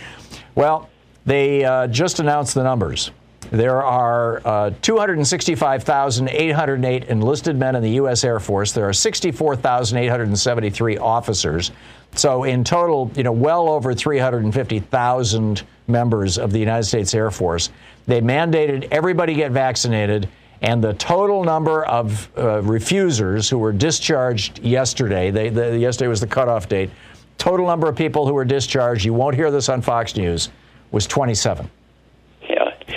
[0.55, 0.89] Well,
[1.27, 3.11] they uh, just announced the numbers.
[3.55, 8.25] There are uh, 265,808 enlisted men in the U.S.
[8.25, 8.73] Air Force.
[8.73, 11.71] There are 64,873 officers.
[12.17, 17.71] So in total, you know, well over 350,000 members of the United States Air Force.
[18.09, 20.29] They mandated everybody get vaccinated,
[20.61, 26.21] and the total number of uh, refusers who were discharged yesterday, they, the, yesterday was
[26.21, 26.91] the cutoff date,
[27.39, 30.49] total number of people who were discharged, you won't hear this on Fox News,
[30.91, 31.71] was 27.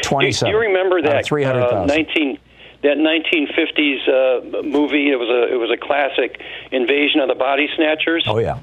[0.08, 0.52] 27.
[0.52, 1.78] Do, you remember that 300,000.
[1.78, 2.40] Uh, 19
[2.84, 5.12] that 1950s uh, movie?
[5.12, 6.42] It was a it was a classic,
[6.72, 8.26] Invasion of the Body Snatchers.
[8.28, 8.60] Oh yeah.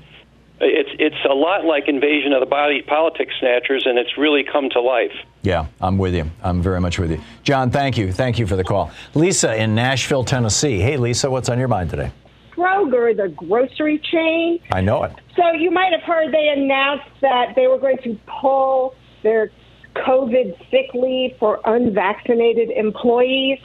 [0.60, 4.70] It's it's a lot like Invasion of the Body Politics Snatchers, and it's really come
[4.70, 5.12] to life.
[5.42, 6.30] Yeah, I'm with you.
[6.42, 7.70] I'm very much with you, John.
[7.70, 8.12] Thank you.
[8.12, 10.78] Thank you for the call, Lisa in Nashville, Tennessee.
[10.78, 12.12] Hey, Lisa, what's on your mind today?
[12.52, 14.60] Kroger, the grocery chain.
[14.70, 15.12] I know it.
[15.36, 19.50] So you might have heard they announced that they were going to pull their
[19.94, 23.58] COVID sick leave for unvaccinated employees,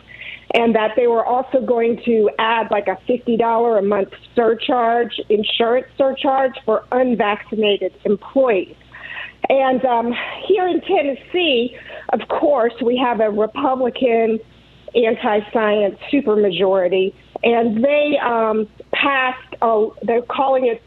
[0.54, 5.88] and that they were also going to add like a $50 a month surcharge, insurance
[5.98, 8.76] surcharge for unvaccinated employees.
[9.48, 10.14] And um,
[10.48, 11.76] here in Tennessee,
[12.14, 14.40] of course, we have a Republican
[14.96, 17.14] anti science supermajority,
[17.44, 20.82] and they um, passed, a, they're calling it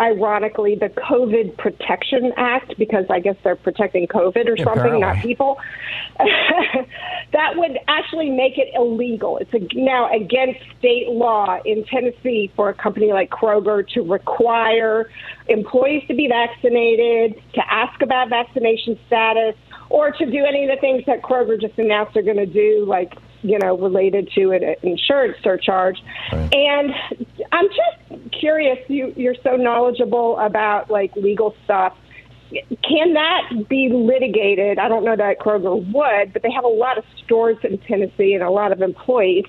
[0.00, 5.00] ironically, the COVID Protection Act, because I guess they're protecting COVID or something, Apparently.
[5.00, 5.58] not people,
[6.18, 9.38] that would actually make it illegal.
[9.38, 15.10] It's a, now against state law in Tennessee for a company like Kroger to require
[15.48, 19.54] employees to be vaccinated, to ask about vaccination status,
[19.90, 22.84] or to do any of the things that Kroger just announced they're going to do,
[22.86, 23.12] like
[23.44, 26.02] you know, related to an insurance surcharge.
[26.32, 26.52] Right.
[26.52, 26.92] And
[27.52, 31.94] I'm just curious, you, you're so knowledgeable about like legal stuff.
[32.82, 34.78] Can that be litigated?
[34.78, 38.32] I don't know that Kroger would, but they have a lot of stores in Tennessee
[38.32, 39.44] and a lot of employees.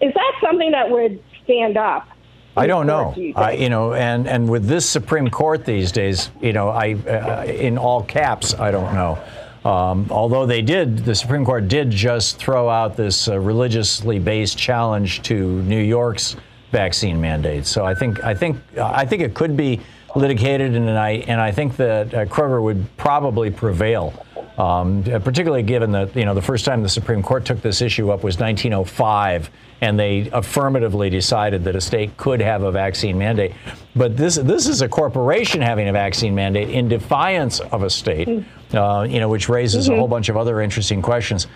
[0.00, 2.08] Is that something that would stand up?
[2.56, 3.14] I don't know.
[3.16, 6.94] You, I, you know, and and with this Supreme Court these days, you know, I
[6.94, 9.18] uh, in all caps, I don't know.
[9.66, 14.56] Um, although they did, the Supreme Court did just throw out this uh, religiously based
[14.56, 16.36] challenge to New York's
[16.70, 17.66] vaccine mandate.
[17.66, 19.80] So I think I think I think it could be
[20.14, 24.14] litigated, and I and I think that uh, Kroger would probably prevail
[24.58, 28.10] Um, particularly given that you know the first time the Supreme Court took this issue
[28.10, 29.50] up was 1905,
[29.82, 33.52] and they affirmatively decided that a state could have a vaccine mandate.
[33.94, 38.44] But this this is a corporation having a vaccine mandate in defiance of a state,
[38.72, 41.46] uh, you know, which raises a whole bunch of other interesting questions.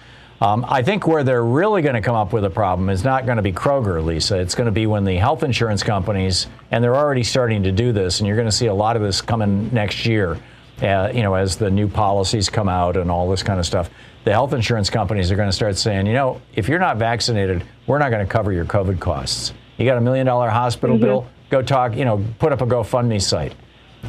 [0.41, 3.27] Um, I think where they're really going to come up with a problem is not
[3.27, 4.39] going to be Kroger, Lisa.
[4.39, 7.93] It's going to be when the health insurance companies, and they're already starting to do
[7.93, 10.39] this, and you're going to see a lot of this coming next year,
[10.81, 13.91] uh, you know, as the new policies come out and all this kind of stuff.
[14.25, 17.63] The health insurance companies are going to start saying, you know, if you're not vaccinated,
[17.87, 19.53] we're not going to cover your COVID costs.
[19.77, 21.05] You got a million dollar hospital Mm-hmm.
[21.05, 21.27] bill?
[21.51, 23.55] Go talk, you know, put up a GoFundMe site.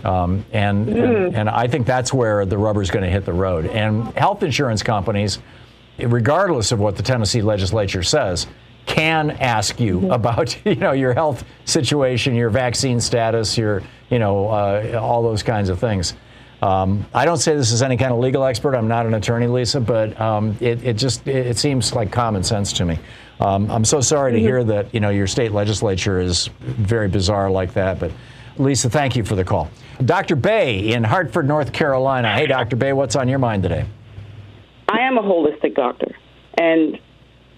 [0.03, 3.65] Um, and, and and I think that's where the rubber's going to hit the road.
[3.67, 5.39] And health insurance companies,
[5.99, 8.47] regardless of what the Tennessee legislature says,
[8.85, 14.47] can ask you about you know your health situation, your vaccine status, your you know
[14.47, 16.13] uh, all those kinds of things.
[16.61, 18.75] Um, I don't say this as any kind of legal expert.
[18.75, 22.43] I'm not an attorney, Lisa, but um, it, it just it, it seems like common
[22.43, 22.99] sense to me.
[23.39, 27.51] Um, I'm so sorry to hear that you know your state legislature is very bizarre
[27.51, 28.11] like that, but.
[28.57, 29.69] Lisa, thank you for the call.
[30.03, 30.35] Dr.
[30.35, 32.33] Bay in Hartford, North Carolina.
[32.33, 32.75] Hey, Dr.
[32.75, 33.85] Bay, what's on your mind today?
[34.89, 36.15] I am a holistic doctor,
[36.57, 36.99] and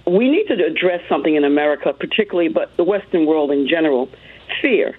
[0.05, 4.09] we need to address something in America, particularly, but the Western world in general
[4.61, 4.97] fear.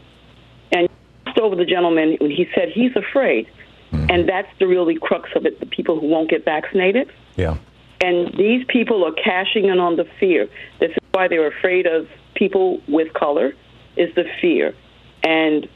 [0.73, 0.89] And
[1.27, 3.49] asked over the gentleman when he said he's afraid,
[3.91, 4.07] hmm.
[4.09, 7.13] and that's the really crux of it the people who won't get vaccinated.
[7.37, 7.57] Yeah.
[8.01, 10.49] And these people are cashing in on the fear.
[10.81, 13.55] This is why they're afraid of people with color,
[13.97, 14.75] is the fear.
[15.23, 15.69] And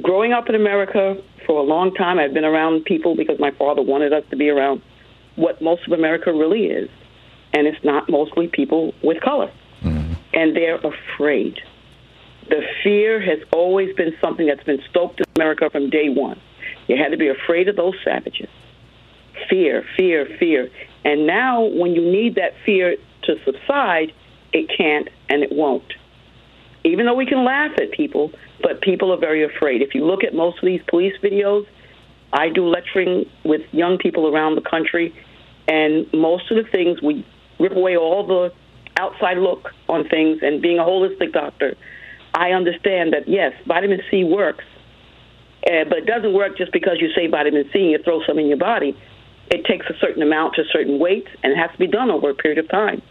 [0.00, 1.16] growing up in America
[1.46, 4.48] for a long time, I've been around people because my father wanted us to be
[4.48, 4.82] around
[5.36, 6.88] what most of America really is.
[7.54, 9.52] And it's not mostly people with color.
[9.82, 10.14] Mm-hmm.
[10.32, 11.58] And they're afraid.
[12.48, 16.40] The fear has always been something that's been stoked in America from day one.
[16.88, 18.48] You had to be afraid of those savages.
[19.48, 20.70] Fear, fear, fear.
[21.04, 24.12] And now, when you need that fear to subside,
[24.52, 25.92] it can't and it won't.
[26.84, 29.82] Even though we can laugh at people, but people are very afraid.
[29.82, 31.66] If you look at most of these police videos,
[32.32, 35.14] I do lecturing with young people around the country,
[35.68, 37.24] and most of the things we
[37.60, 38.52] rip away all the
[38.98, 40.38] outside look on things.
[40.42, 41.76] And being a holistic doctor,
[42.34, 44.64] I understand that yes, vitamin C works,
[45.66, 48.38] uh, but it doesn't work just because you say vitamin C and you throw some
[48.38, 48.96] in your body.
[49.50, 52.30] It takes a certain amount to certain weight, and it has to be done over
[52.30, 53.02] a period of time.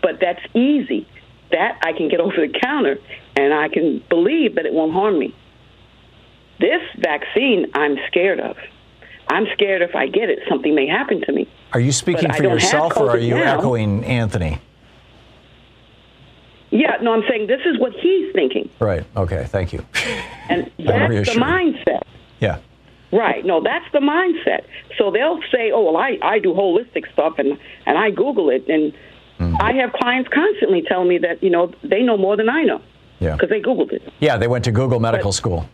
[0.00, 1.06] But that's easy.
[1.50, 2.98] That I can get over the counter,
[3.36, 5.34] and I can believe that it won't harm me.
[6.60, 8.56] This vaccine, I'm scared of.
[9.28, 11.46] I'm scared if I get it, something may happen to me.
[11.72, 13.58] Are you speaking But for yourself or are you now.
[13.58, 14.58] echoing Anthony?
[16.70, 19.04] Yeah, no, I'm saying this is what he's thinking, Right.
[19.16, 19.44] Okay.
[19.46, 19.84] Thank you.
[20.50, 22.02] and that's the mindset.
[22.40, 22.58] Yeah.
[23.10, 23.44] Right.
[23.44, 24.64] No, that's the mindset.
[24.98, 28.68] So they'll say, "Oh, well, I I do holistic stuff and and I Google it,
[28.68, 28.92] and
[29.38, 29.56] Mm-hmm.
[29.60, 32.80] I have clients constantly tell me that you know they know more than I know
[33.20, 33.34] Yeah.
[33.34, 34.02] because they Googled it.
[34.20, 34.36] Yeah.
[34.36, 35.68] They went to Google Medical School.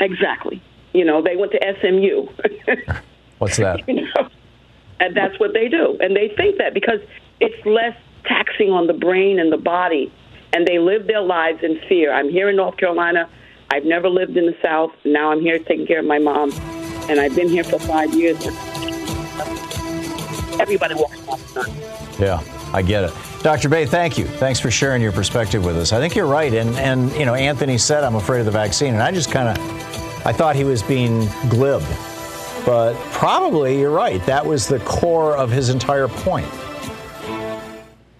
[0.00, 0.62] Exactly.
[0.92, 2.26] You know, they went to SMU.
[3.38, 3.80] What's that?
[3.88, 4.28] you know,
[5.00, 7.00] and that's what they do, and they think that because
[7.40, 10.12] it's less taxing on the brain and the body,
[10.52, 12.12] and they live their lives in fear.
[12.12, 13.28] I'm here in North Carolina.
[13.70, 14.92] I've never lived in the South.
[15.04, 16.52] Now I'm here taking care of my mom,
[17.08, 18.36] and I've been here for five years.
[20.60, 22.40] Everybody walks off the Yeah,
[22.72, 23.12] I get it.
[23.42, 23.68] Dr.
[23.68, 24.24] Bay, thank you.
[24.24, 25.92] Thanks for sharing your perspective with us.
[25.92, 26.54] I think you're right.
[26.54, 28.94] And, and you know, Anthony said, I'm afraid of the vaccine.
[28.94, 29.58] And I just kind of,
[30.24, 31.82] I thought he was being glib.
[32.64, 34.24] But probably you're right.
[34.24, 36.46] That was the core of his entire point.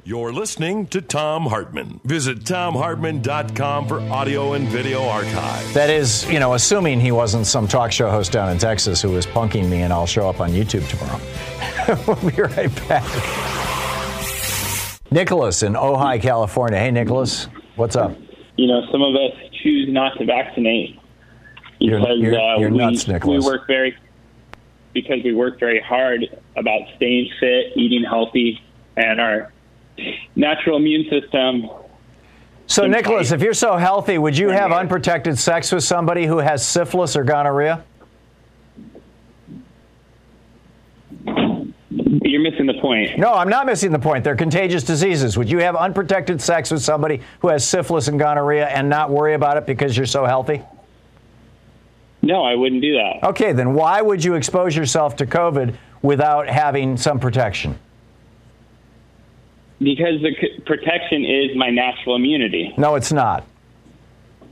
[0.05, 2.01] You're listening to Thom Hartmann.
[2.03, 5.73] Visit thomhartmann.com for audio and video archive.
[5.75, 9.11] That is, you know, assuming he wasn't some talk show host down in Texas who
[9.11, 11.21] was punking me and I'll show up on YouTube tomorrow.
[12.09, 13.69] we'll be right back.
[15.13, 16.79] Nicholas in Ojai, California.
[16.79, 18.17] Hey, Nicholas, what's up?
[18.57, 19.33] you know, some of us
[19.63, 20.99] choose not to vaccinate
[21.79, 23.97] You're- because you're- uh, you're we, nuts, we work very
[24.93, 28.61] because we work very hard about staying fit, eating healthy,
[28.99, 29.51] and our
[30.37, 31.71] natural immune system.
[32.67, 36.67] So, Nicholas, if you're so healthy, would you have unprotected sex with somebody who has
[36.67, 37.83] syphilis or gonorrhea?
[41.95, 43.19] You're missing the point.
[43.19, 44.25] No, I'm not missing the point.
[44.25, 45.37] They're contagious diseases.
[45.37, 49.35] Would you have unprotected sex with somebody who has syphilis and gonorrhea and not worry
[49.35, 50.63] about it because you're so healthy?
[52.23, 53.25] No, I wouldn't do that.
[53.31, 57.79] Okay, then why would you expose yourself to COVID without having some protection?
[59.81, 62.73] Because the c- protection is my natural immunity.
[62.79, 63.45] No, it's not.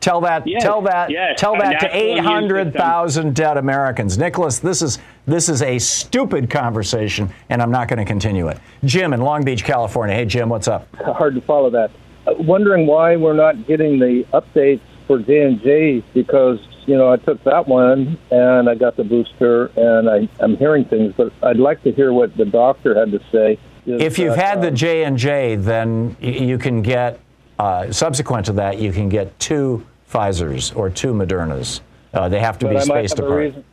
[0.01, 0.47] Tell that.
[0.47, 1.11] Yes, tell that.
[1.11, 4.17] yes, tell that to 800,000 dead Americans.
[4.19, 8.59] Nicholas, this is this is a stupid conversation, and I'm not going to continue it.
[8.85, 10.17] Jim in Long Beach, California.
[10.17, 10.89] Hey, Jim, what's up?
[10.97, 11.91] hard to follow that.
[12.27, 17.13] Uh, wondering why we're not getting the updates for J and J because you know
[17.13, 21.33] I took that one and I got the booster and I, I'm hearing things, but
[21.43, 23.59] I'd like to hear what the doctor had to say.
[23.87, 27.19] Is If you've that, had the um, J and J, then y- you can get
[27.59, 31.81] uh, subsequent to that, you can get two Pfizer's or two Modernas.
[32.13, 33.39] Uh, they have to but be spaced apart.
[33.39, 33.65] reason.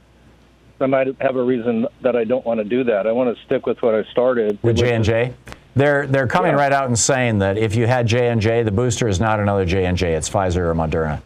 [0.79, 3.07] I might have a reason that I don't want to do that.
[3.07, 5.33] I want to stick with what I started with J and J.
[5.75, 6.57] They're they're coming Yeah.
[6.59, 9.39] right out and saying that if you had J and J, the booster is not
[9.39, 10.13] another J and J.
[10.13, 11.21] It's Pfizer or Moderna.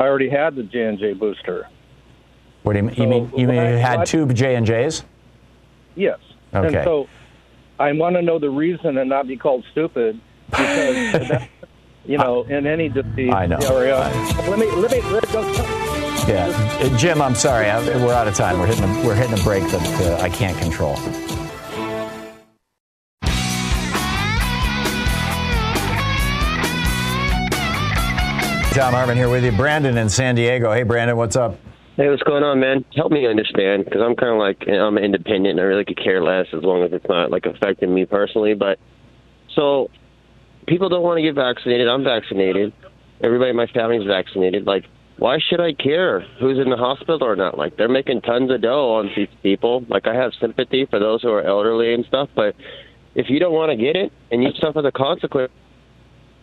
[0.00, 1.68] I already had the J and J booster.
[2.62, 2.94] What do you mean?
[2.96, 5.04] you mean you mean you had two J and J's?
[5.94, 6.18] Yes.
[6.54, 6.74] Okay.
[6.78, 7.06] And so
[7.78, 10.18] I want to know the reason and not be called stupid
[10.50, 11.42] because
[12.08, 13.32] you know in any disease.
[13.32, 13.58] I know.
[13.58, 13.98] area-
[14.48, 15.42] Let me let me let go.
[16.26, 16.48] Yeah,
[16.82, 18.58] Uh, Jim, I'm sorry, I, we're out of time.
[18.58, 20.96] We're hitting a, we're hitting a break that uh, I can't control.
[28.74, 29.50] Thom Hartmann here with you.
[29.50, 30.72] Brandon in San Diego.
[30.72, 31.58] Hey, Brandon, what's up?
[31.96, 32.84] Hey, what's going on, man?
[32.94, 36.22] Help me understand because I'm kind of like I'm independent and I really could care
[36.22, 38.54] less as long as it's not like affecting me personally.
[38.54, 38.78] But
[39.56, 39.90] so
[40.68, 41.88] people don't want to get vaccinated.
[41.88, 42.72] I'm vaccinated.
[43.20, 44.66] Everybody in my family's vaccinated.
[44.66, 44.84] Like,
[45.16, 47.58] why should I care who's in the hospital or not?
[47.58, 49.84] Like, they're making tons of dough on these people.
[49.88, 52.54] Like, I have sympathy for those who are elderly and stuff, but
[53.16, 55.50] if you don't want to get it and you suffer the consequence,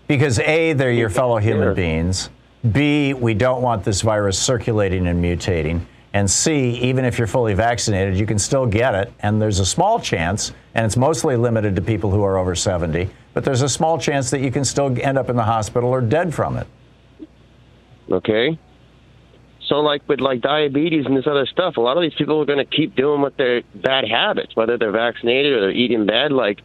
[0.07, 2.30] Because A, they're your fellow human beings.
[2.71, 5.82] B, we don't want this virus circulating and mutating.
[6.13, 9.11] And C, even if you're fully vaccinated, you can still get it.
[9.19, 13.09] And there's a small chance, and it's mostly limited to people who are over 70,
[13.36, 16.01] but there's a small chance that you can still end up in the hospital or
[16.01, 16.65] dead from it.
[18.09, 18.57] Okay.
[19.67, 22.45] So, like with like diabetes and this other stuff, a lot of these people are
[22.45, 26.31] going to keep doing what their bad habits, whether they're vaccinated or they're eating bad.
[26.31, 26.61] Like,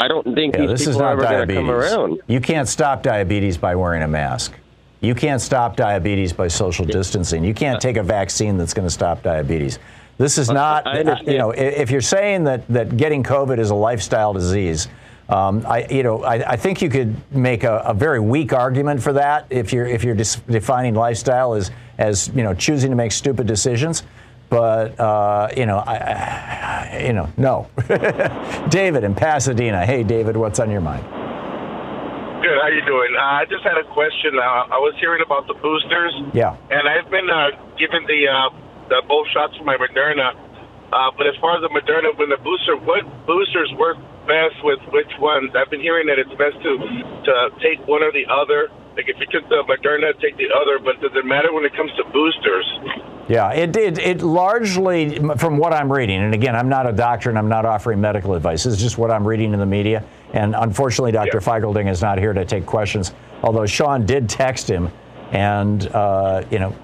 [0.00, 2.20] I don't think Yeah, these this people is are ever going to come around.
[2.26, 4.54] You can't stop diabetes by wearing a mask.
[5.02, 7.44] You can't stop diabetes by social distancing.
[7.44, 9.78] You can't take a vaccine that's going to stop diabetes.
[10.18, 10.84] This is not,
[11.26, 14.88] you know, if you're saying that, that getting COVID is a lifestyle disease,
[15.30, 19.02] um, I, you know, I, I think you could make a, a very weak argument
[19.02, 22.96] for that if you're if you're dis- defining lifestyle as as you know choosing to
[22.96, 24.02] make stupid decisions.
[24.48, 27.68] But uh, you know, I, I, you know, no.
[28.68, 29.86] David in Pasadena.
[29.86, 31.04] Hey, David, what's on your mind?
[32.42, 32.58] Good.
[32.60, 33.14] How you doing?
[33.14, 34.34] Uh, I just had a question.
[34.34, 36.56] Uh, I was hearing about the boosters, Yeah.
[36.70, 38.50] and I've been uh, given the uh,
[38.88, 40.34] the both shots for my Moderna.
[40.90, 43.96] Uh, but as far as the Moderna, when the booster, what boosters work
[44.30, 45.50] best with which ones?
[45.58, 46.72] I've been hearing that it's best to
[47.26, 48.70] to take one or the other.
[48.94, 50.78] Like if you took the Moderna, take the other.
[50.78, 52.66] But does it matter when it comes to boosters?
[53.28, 57.30] Yeah, it, it, it largely, from what I'm reading, and again, I'm not a doctor
[57.30, 58.64] and I'm not offering medical advice.
[58.64, 60.02] This is just what I'm reading in the media.
[60.32, 61.38] And unfortunately, Dr.
[61.40, 63.12] Feigl-Ding is not here to take questions.
[63.44, 64.90] Although Sean did text him
[65.30, 66.74] and, uh, you know,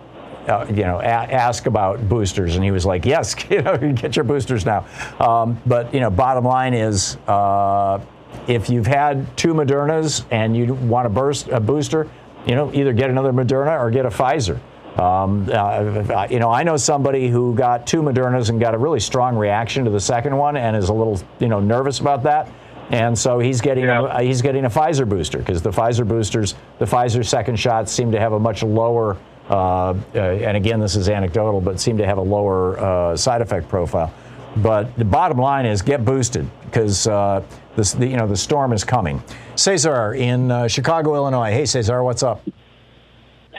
[0.48, 4.16] uh, you know, a- ask about boosters, and he was like, "Yes, you know, get
[4.16, 4.86] your boosters now."
[5.20, 8.00] Um, but you know, bottom line is, uh,
[8.46, 12.08] if you've had two Modernas and you want a burst a booster,
[12.46, 14.60] you know, either get another Moderna or get a Pfizer.
[14.98, 19.00] Um, uh, you know, I know somebody who got two Modernas and got a really
[19.00, 22.48] strong reaction to the second one, and is a little, you know, nervous about that.
[22.90, 26.84] And so he's getting a, he's getting a Pfizer booster because the Pfizer boosters, the
[26.84, 29.16] Pfizer second shots seem to have a much lower,
[29.50, 33.42] uh, uh, and again this is anecdotal, but seem to have a lower uh, side
[33.42, 34.12] effect profile.
[34.56, 37.42] But the bottom line is get boosted because uh,
[37.76, 39.22] the, you know, the storm is coming.
[39.54, 41.50] Cesar in uh, Chicago, Illinois.
[41.50, 42.42] Hey, Cesar, what's up?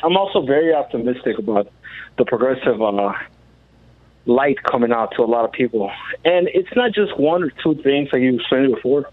[0.03, 1.71] I'm also very optimistic about
[2.17, 3.13] the progressive uh,
[4.25, 5.91] light coming out to a lot of people.
[6.25, 9.09] And it's not just one or two things like you explained before.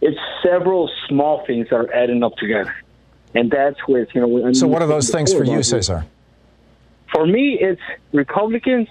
[0.00, 2.74] It's several small things that are adding up together.
[3.34, 4.52] And that's with, you know...
[4.52, 6.06] So what are those things for you, Cesar?
[7.12, 7.80] For me, it's
[8.12, 8.88] Republicans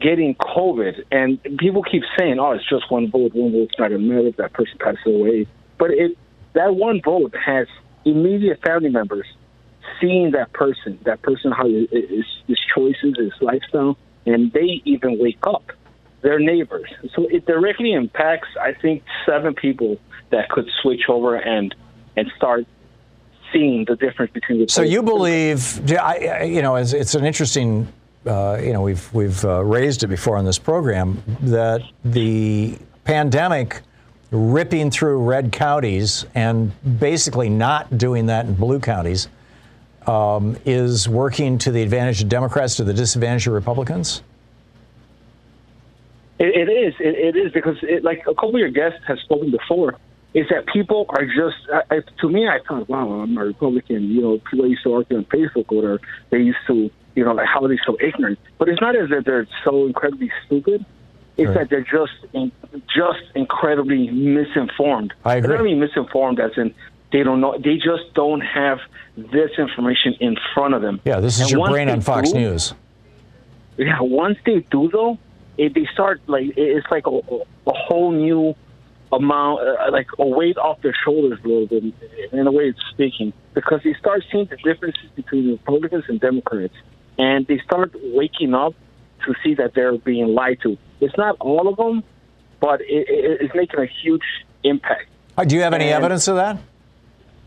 [0.00, 1.04] getting COVID.
[1.10, 3.34] And people keep saying, oh, it's just one vote.
[3.34, 5.46] One vote's not to matter if that person passes away.
[5.78, 6.16] But it
[6.52, 7.66] that one vote has
[8.04, 9.26] immediate family members
[10.00, 15.18] seeing that person, that person, how his, his, his choices, his lifestyle, and they even
[15.18, 15.72] wake up.
[16.22, 16.90] Their neighbors.
[17.14, 19.98] So it directly impacts, I think, seven people
[20.30, 21.74] that could switch over and
[22.16, 22.66] and start
[23.54, 27.88] seeing the difference between the So you believe, you know, it's, it's an interesting,
[28.26, 33.80] uh, you know, we've we've uh, raised it before on this program that the pandemic
[34.30, 39.28] ripping through red counties and basically not doing that in blue counties
[40.06, 44.22] um, is working to the advantage of Democrats to the disadvantage of Republicans?
[46.38, 46.94] It, it is.
[46.98, 49.96] It, it is because, it, like a couple of your guests have spoken before,
[50.34, 51.56] is that people are just.
[51.90, 54.10] I, to me, I thought, wow, I'm a Republican.
[54.10, 57.46] You know, people used to argue on Facebook, or they used to, you know, like
[57.46, 58.38] how are they so ignorant?
[58.58, 60.84] But it's not as if they're so incredibly stupid.
[61.36, 61.68] It's right.
[61.68, 62.12] that they're just,
[62.86, 65.12] just incredibly misinformed.
[65.24, 65.48] I agree.
[65.48, 66.72] They're not even misinformed as in
[67.14, 67.56] they don't know.
[67.56, 68.80] They just don't have
[69.16, 71.00] this information in front of them.
[71.04, 72.74] Yeah, this is and your brain on Fox do, News.
[73.76, 75.18] Yeah, once they do though,
[75.56, 77.20] it, they start like it's like a,
[77.68, 78.56] a whole new
[79.16, 81.82] amount, uh, like a weight off their shoulders a little bit,
[82.32, 86.74] in a way of speaking, because they start seeing the differences between Republicans and Democrats,
[87.18, 88.74] and they start waking up
[89.24, 90.76] to see that they're being lied to.
[91.00, 92.02] It's not all of them,
[92.60, 94.22] but it, it, it's making a huge
[94.62, 95.08] impact.
[95.36, 96.58] Uh, do you have any and, evidence of that?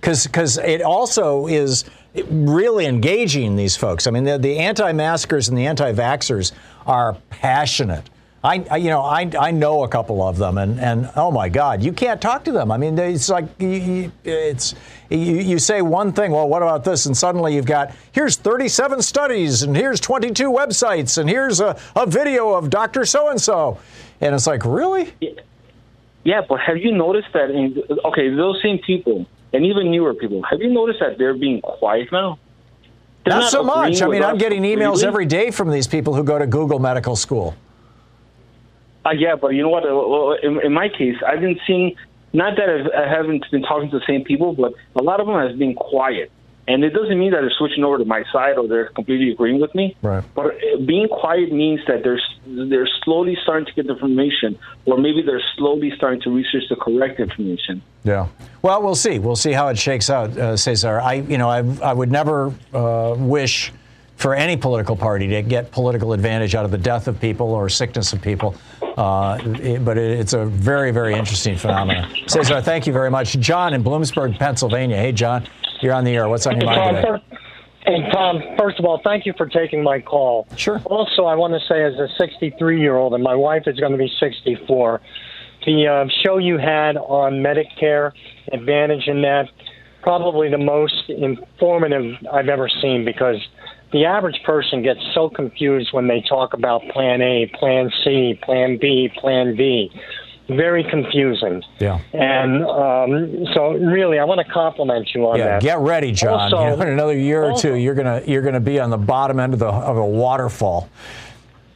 [0.01, 1.83] Because it also is
[2.29, 4.07] really engaging these folks.
[4.07, 6.51] I mean, the, the anti-maskers and the anti-vaxxers
[6.85, 8.09] are passionate.
[8.43, 11.49] I, I, you know, I, I know a couple of them, and, and oh my
[11.49, 12.71] God, you can't talk to them.
[12.71, 14.75] I mean, it's like you, it's
[15.09, 17.07] you, you say one thing, well, what about this?
[17.07, 22.05] And suddenly you've got here's 37 studies, and here's 22 websites, and here's a, a
[22.05, 23.79] video of Doctor So and So,
[24.21, 25.13] and it's like really.
[26.23, 27.49] Yeah, but have you noticed that?
[27.49, 31.61] In, okay, those same people and even newer people, have you noticed that they're being
[31.61, 32.37] quiet now?
[33.25, 34.01] Not, not, so much.
[34.01, 37.15] I mean, I'm getting emails every day from these people who go to Google Medical
[37.15, 37.55] School.
[39.07, 40.43] Uh, yeah, but you know what?
[40.43, 41.95] In, in my case, I've been seeing
[42.33, 45.27] not that I've, I haven't been talking to the same people, but a lot of
[45.27, 46.31] them have been quiet.
[46.67, 49.61] And it doesn't mean that they're switching over to my side or they're completely agreeing
[49.61, 49.95] with me.
[50.01, 50.21] Right.
[50.35, 55.21] But being quiet means that they're they're slowly starting to get the information, or maybe
[55.21, 57.81] they're slowly starting to research the correct information.
[58.03, 58.27] Yeah.
[58.61, 59.19] Well, we'll see.
[59.19, 60.99] We'll see how it shakes out, uh, Cesar.
[60.99, 63.71] I, you know, I, I would never uh, wish
[64.17, 67.69] for any political party to get political advantage out of the death of people or
[67.69, 68.55] sickness of people.
[68.97, 72.11] Uh, it, but it, it's a very, very interesting phenomenon.
[72.27, 73.39] Cesar, thank you very much.
[73.39, 74.97] John in Bloomsburg, Pennsylvania.
[74.97, 75.47] Hey, John,
[75.81, 76.27] you're on the air.
[76.27, 77.23] What's on your mind today?
[77.85, 80.45] Hey, Thom, first of all, thank you for taking my call.
[80.57, 80.81] Sure.
[80.85, 83.93] Also, I want to say, as a 63 year old, and my wife is going
[83.93, 84.99] to be 64,
[85.65, 88.11] the uh, show you had on Medicare
[88.51, 89.49] Advantage and that,
[90.01, 93.37] probably the most informative I've ever seen because
[93.91, 98.77] the average person gets so confused when they talk about Plan A, Plan C, Plan
[98.79, 99.91] B, Plan D.
[100.49, 101.61] Very confusing.
[101.79, 101.99] Yeah.
[102.13, 105.61] And um, so, really, I want to compliment you on yeah, that.
[105.61, 106.53] Get ready, John.
[106.53, 108.89] Also, you know, in another year or also, two, you're gonna you're gonna be on
[108.89, 110.89] the bottom end of the of a waterfall.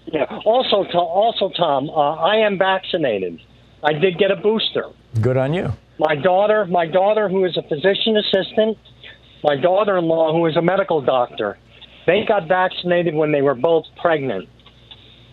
[0.06, 0.24] Yeah.
[0.46, 3.42] Also, to, also, Thom, uh, I am vaccinated.
[3.84, 4.86] I did get a booster.
[5.20, 5.74] Good on you.
[6.00, 8.78] My daughter, my daughter, who is a physician assistant,
[9.44, 11.58] my daughter-in-law, who is a medical doctor
[12.06, 14.48] they got vaccinated when they were both pregnant.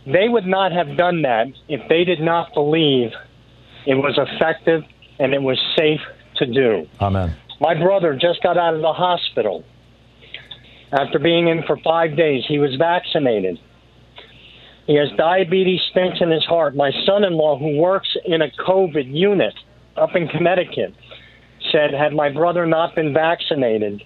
[0.06, 3.10] They would not have done that if they did not believe
[3.86, 4.82] it was effective
[5.18, 6.00] and it was safe
[6.36, 6.86] to do.
[7.00, 7.36] Amen.
[7.60, 9.64] My brother just got out of the hospital
[10.92, 12.44] after being in for five days.
[12.46, 13.58] He was vaccinated.
[14.86, 16.74] He has diabetes, stents in his heart.
[16.74, 19.54] My son in law, who works in a COVID unit
[19.96, 20.94] up in Connecticut,
[21.70, 24.02] said, had my brother not been vaccinated,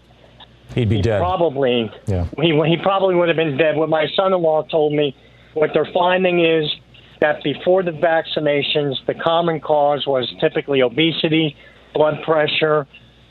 [0.74, 1.20] He'd be he dead.
[1.20, 1.90] Probably.
[2.06, 2.26] Yeah.
[2.40, 3.76] He he probably would have been dead.
[3.76, 5.16] What my son-in-law told me,
[5.54, 6.70] what they're finding is
[7.20, 11.56] that before the vaccinations, the common cause was typically obesity,
[11.94, 12.86] blood pressure,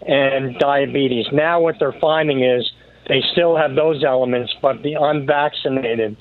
[0.08, 1.26] and diabetes.
[1.32, 2.72] Now what they're finding is
[3.08, 6.18] they still have those elements, but the unvaccinated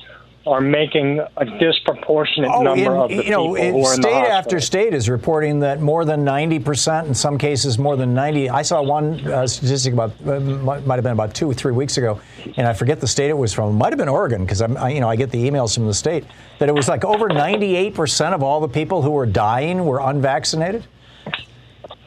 [0.46, 4.02] are making a disproportionate oh, number in, of the you know, people who are in
[4.02, 8.48] state after state is reporting that more than 90%, in some cases more than 90.
[8.48, 11.72] I saw one uh, statistic about uh, might, might have been about two or three
[11.72, 12.20] weeks ago,
[12.56, 13.70] and I forget the state it was from.
[13.70, 15.86] It might have been Oregon because I'm, I, you know, I get the emails from
[15.86, 16.24] the state
[16.58, 20.86] that it was like over 98% of all the people who were dying were unvaccinated.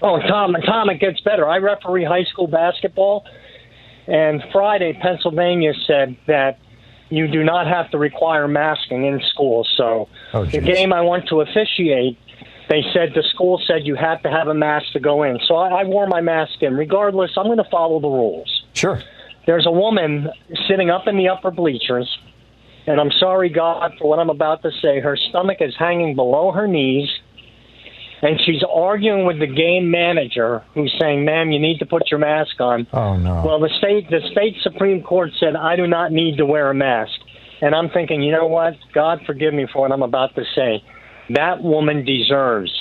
[0.01, 1.47] Oh, Thom, Thom, it gets better.
[1.47, 3.25] I referee high school basketball,
[4.07, 6.59] and Friday, Pennsylvania said that
[7.13, 9.65] you do not have to require masking in school.
[9.77, 12.17] So oh, the game I went to officiate,
[12.69, 15.39] they said the school said you have to have a mask to go in.
[15.47, 16.75] So I, I wore my mask in.
[16.75, 18.63] Regardless, I'm going to follow the rules.
[18.73, 19.01] Sure.
[19.45, 20.29] There's a woman
[20.67, 22.09] sitting up in the upper bleachers,
[22.87, 24.99] and I'm sorry, God, for what I'm about to say.
[24.99, 27.09] Her stomach is hanging below her knees
[28.23, 32.19] and she's arguing with the game manager who's saying, "Ma'am, you need to put your
[32.19, 33.43] mask on." Oh no.
[33.45, 36.73] Well, the state the state supreme court said I do not need to wear a
[36.73, 37.19] mask,
[37.61, 38.73] and I'm thinking, you know what?
[38.93, 40.83] God forgive me for what I'm about to say.
[41.29, 42.71] That woman deserves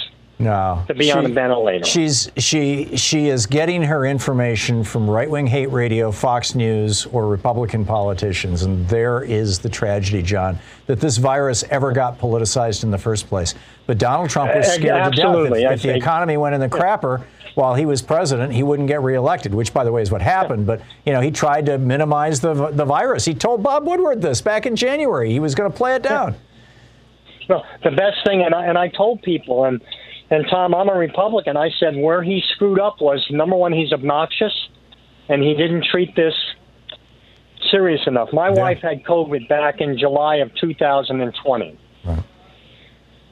[0.43, 1.85] No, to be on a ventilator.
[1.85, 7.29] She's she she is getting her information from right wing hate radio, Fox News, or
[7.29, 12.91] Republican politicians, and there is the tragedy, John, that this virus ever got politicized in
[12.91, 13.55] the first place.
[13.87, 15.53] But Donald Trump was Uh, scared to death.
[15.53, 17.23] If, if the economy went in the crapper
[17.55, 20.67] while he was president, he wouldn't get reelected, which, by the way, is what happened.
[20.67, 23.25] But you know, he tried to minimize the the virus.
[23.25, 25.31] He told Bob Woodward this back in January.
[25.31, 26.35] He was going to play it down.
[27.49, 29.81] No, the best thing, and I, and I told people, and
[30.33, 31.57] and Thom, I'm a Republican.
[31.59, 34.53] I said where he screwed up was number one, he's obnoxious,
[35.29, 36.35] and he didn't treat this
[37.71, 38.31] serious enough.
[38.33, 41.79] My wife had COVID back in July of 2020,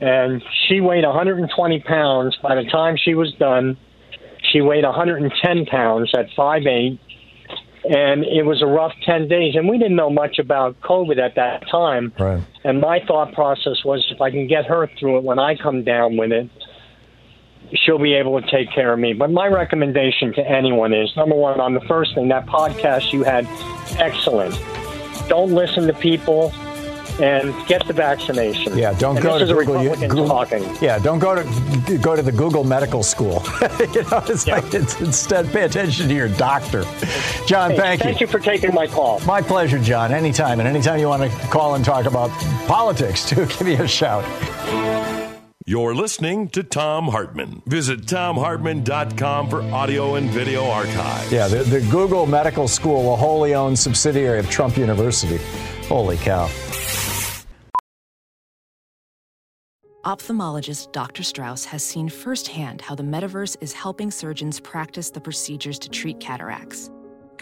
[0.02, 2.36] and she weighed 120 pounds.
[2.42, 3.78] By the time she was done,
[4.52, 6.98] she weighed 110 pounds at 5'8",
[7.84, 9.56] and it was a rough 10 days.
[9.56, 12.12] And we didn't know much about COVID at that time.
[12.18, 12.42] Right.
[12.62, 15.82] And my thought process was if I can get her through it when I come
[15.82, 16.48] down with it,
[17.74, 19.12] she'll be able to take care of me.
[19.12, 23.22] But my recommendation to anyone is number one, on the first thing, that podcast you
[23.24, 23.46] had,
[23.98, 24.54] excellent.
[25.28, 26.52] Don't listen to people
[27.20, 28.76] and get the vaccination.
[28.78, 29.82] Yeah, don't and go to Google.
[29.82, 30.64] You- Google- talking.
[30.80, 33.42] Yeah, don't go to go to the Google Medical School.
[33.94, 36.84] you know, it's like it's, instead pay attention to your doctor.
[37.46, 38.04] John, Hey, thank you.
[38.04, 39.20] Thank you for taking my call.
[39.20, 40.12] My pleasure, John.
[40.12, 42.30] Anytime, and anytime you want to call and talk about
[42.66, 44.24] politics, too, give me a shout.
[45.70, 47.62] You're listening to Thom Hartmann.
[47.64, 51.30] Visit thomhartmann.com for audio and video archives.
[51.30, 55.38] Yeah, the, the Google Medical School, a wholly owned subsidiary of Trump University.
[55.86, 56.50] Holy cow.
[60.04, 61.22] Ophthalmologist Dr.
[61.22, 66.18] Strauss has seen firsthand how the metaverse is helping surgeons practice the procedures to treat
[66.18, 66.90] cataracts.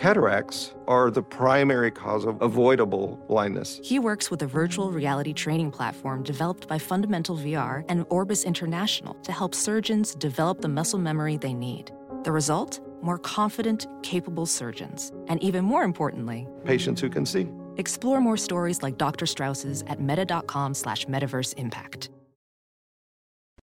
[0.03, 3.81] Cataracts are the primary cause of avoidable blindness.
[3.83, 9.15] He works with a virtual reality training platform developed by Fundamental VR and Orbis International
[9.25, 11.91] to help surgeons develop the muscle memory they need.
[12.23, 12.79] The result?
[13.03, 15.11] More confident, capable surgeons.
[15.27, 17.49] And even more importantly, Patients who can see.
[17.77, 19.27] explore more stories like Dr.
[19.27, 22.11] Strauss's at meta.com slash metaverse impact.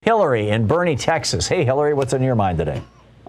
[0.01, 1.47] Hillary in Boerne, Texas.
[1.47, 2.81] Hey, Hillary, what's on your mind today?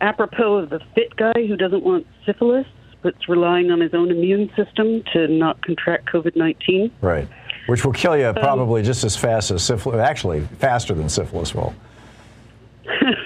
[0.02, 2.66] apropos of the fit guy who doesn't want syphilis
[3.02, 6.90] but's relying on his own immune system to not contract COVID 19.
[7.00, 7.28] Right.
[7.66, 11.74] Which will kill you probably just as fast as syphilis, actually, faster than syphilis will.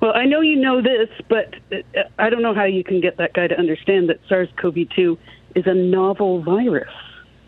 [0.00, 3.16] Well, I know you know this, but uh, I don't know how you can get
[3.16, 5.18] that guy to understand that SARS CoV 2
[5.54, 6.92] is a novel virus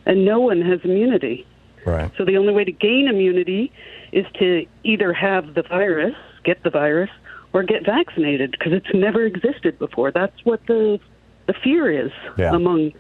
[0.07, 1.47] and no one has immunity.
[1.85, 2.11] Right.
[2.17, 3.73] So the only way to gain immunity
[4.13, 7.11] is to either have the virus, get the virus,
[7.53, 10.11] or get vaccinated because it's never existed before.
[10.13, 10.99] That's what the
[11.47, 12.55] the fear is Yeah.
[12.55, 12.93] among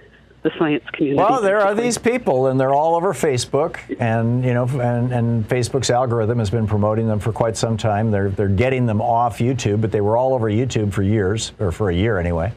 [0.43, 1.19] the science community.
[1.23, 5.49] Well, there are these people, and they're all over Facebook, and you know, and, and
[5.49, 8.11] Facebook's algorithm has been promoting them for quite some time.
[8.11, 11.73] They're they're getting them off YouTube, but they were all over YouTube for years, or
[11.73, 12.53] for a year anyway.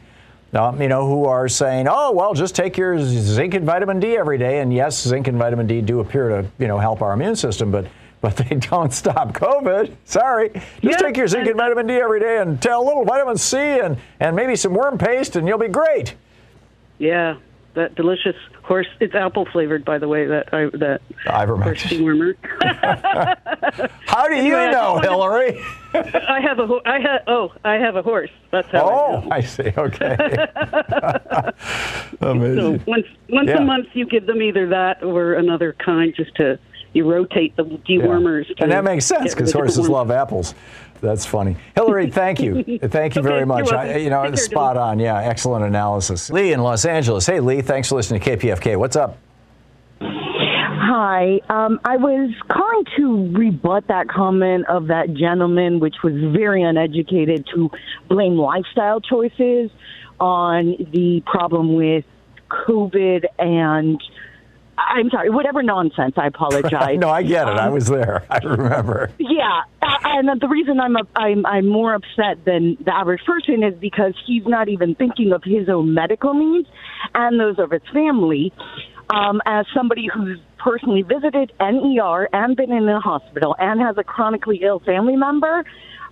[0.54, 4.16] Um, you know, who are saying, "Oh, well, just take your zinc and vitamin D
[4.16, 7.12] every day." And yes, zinc and vitamin D do appear to you know help our
[7.14, 7.86] immune system, but
[8.22, 9.94] but they don't stop COVID.
[10.06, 10.50] Sorry,
[10.80, 13.58] just take your zinc and vitamin D every day, and tell a little vitamin C,
[13.58, 16.14] and and maybe some worm paste, and you'll be great.
[16.98, 17.36] Yeah,
[17.74, 18.86] that delicious horse.
[19.00, 20.26] It's apple flavored, by the way.
[20.26, 21.62] That I, that Ivermectin.
[21.62, 22.34] horse dewormer.
[24.06, 25.64] How do you Anyway, know, wanted- Hillary?
[25.94, 28.30] I have a I ha- oh I have a horse.
[28.50, 28.78] That's how.
[28.88, 29.28] I Oh, know.
[29.32, 29.72] I see.
[29.76, 30.16] Okay.
[32.20, 32.82] So Amazing.
[32.86, 33.56] once once Yeah.
[33.58, 36.56] a month, you give them either that or another kind, just to
[36.92, 38.46] you rotate the dewormers.
[38.56, 39.88] to And that makes sense because horses worms.
[39.90, 40.54] love apples.
[41.00, 41.56] That's funny.
[41.74, 42.54] Hillary, thank you.
[42.84, 43.72] Thank you Okay, very much.
[43.72, 45.00] I, you know, Take care, spot on.
[45.00, 46.30] Yeah, excellent analysis.
[46.30, 47.26] Lee in Los Angeles.
[47.26, 48.76] Hey, Lee, thanks for listening to KPFK.
[48.76, 49.18] What's up?
[50.00, 51.40] Hi.
[51.48, 57.48] Um, I was calling to rebut that comment of that gentleman, which was very uneducated,
[57.54, 57.70] to
[58.08, 59.70] blame lifestyle choices
[60.20, 62.04] on the problem with
[62.48, 64.00] COVID and.
[64.88, 66.14] I'm sorry, whatever nonsense.
[66.16, 66.98] I apologize.
[67.00, 67.54] no, I get it.
[67.54, 68.24] I Um, was there.
[68.30, 69.10] I remember.
[69.18, 73.74] yeah, and the reason I'm up, I'm I'm more upset than the average person is
[73.78, 76.68] because he's not even thinking of his own medical needs
[77.14, 78.52] and those of his family.
[79.10, 83.98] Um, as somebody who's personally visited an ER and been in a hospital and has
[83.98, 85.64] a chronically ill family member,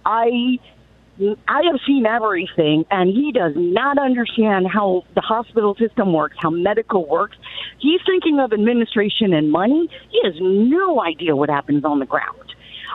[0.05, 0.59] I
[1.49, 6.51] I have seen everything, and he does not understand how the hospital system works, how
[6.51, 7.37] medical works.
[7.79, 9.89] He's thinking of administration and money.
[10.11, 12.37] He has no idea what happens on the ground.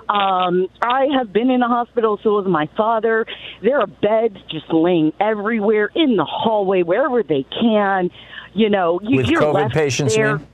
[0.08, 3.26] Um, I have been in a hospital, so has my father.
[3.62, 8.12] There are beds just laying everywhere in the hallway, wherever they can.
[8.54, 10.38] You know, you, With you're COVID left patients, there.
[10.38, 10.48] mean?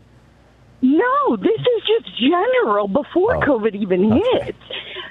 [0.81, 3.39] No, this is just general before Oh.
[3.41, 4.55] COVID even hit.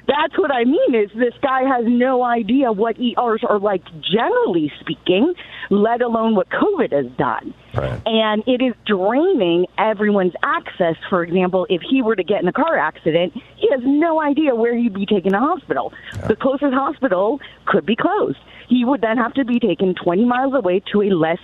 [0.09, 4.73] that's what I mean is this guy has no idea what ERs are like generally
[4.81, 5.33] speaking,
[5.71, 7.55] let alone what COVID has done.
[7.75, 8.01] Right.
[8.05, 10.97] And it is draining everyone's access.
[11.09, 14.55] For example, if he were to get in a car accident, he has no idea
[14.57, 15.93] where he'd be taken to hospital.
[16.27, 18.39] The closest hospital could be closed.
[18.69, 21.39] He would then have to be taken 20 miles away to a less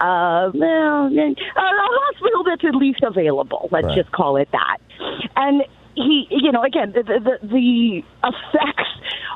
[0.00, 3.68] uh, well, a hospital that's at least available.
[3.70, 3.96] Let's Right.
[3.96, 4.78] just call it that.
[5.36, 5.62] And
[5.94, 8.90] he, you know, again, the, the the effects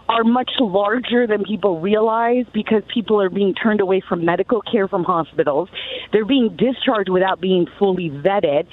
[0.08, 4.86] are much larger than people realize because people are being turned away from medical care
[4.86, 5.68] from hospitals.
[6.12, 8.66] They're being discharged without being fully vetted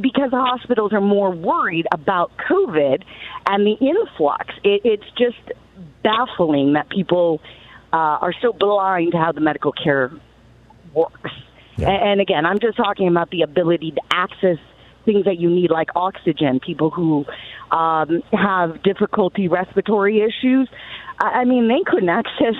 [0.00, 3.04] because the hospitals are more worried about COVID
[3.46, 4.46] and the influx.
[4.64, 5.52] It, it's just
[6.02, 7.40] baffling that people
[7.92, 10.10] uh, are so blind to how the medical care
[10.94, 11.30] works.
[11.78, 14.58] A- And again, I'm just talking about the ability to access
[15.04, 16.60] things that you need, like oxygen.
[16.60, 17.24] People who
[17.76, 20.68] um, have difficulty respiratory issues.
[21.18, 22.54] I I mean, they couldn't access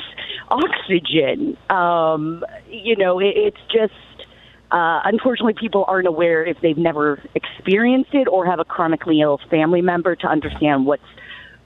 [0.48, 1.56] oxygen.
[1.70, 3.92] Um, you know, it, it's just.
[4.70, 9.38] Uh, unfortunately, people aren't aware if they've never experienced it or have a chronically ill
[9.50, 11.02] family member to understand what's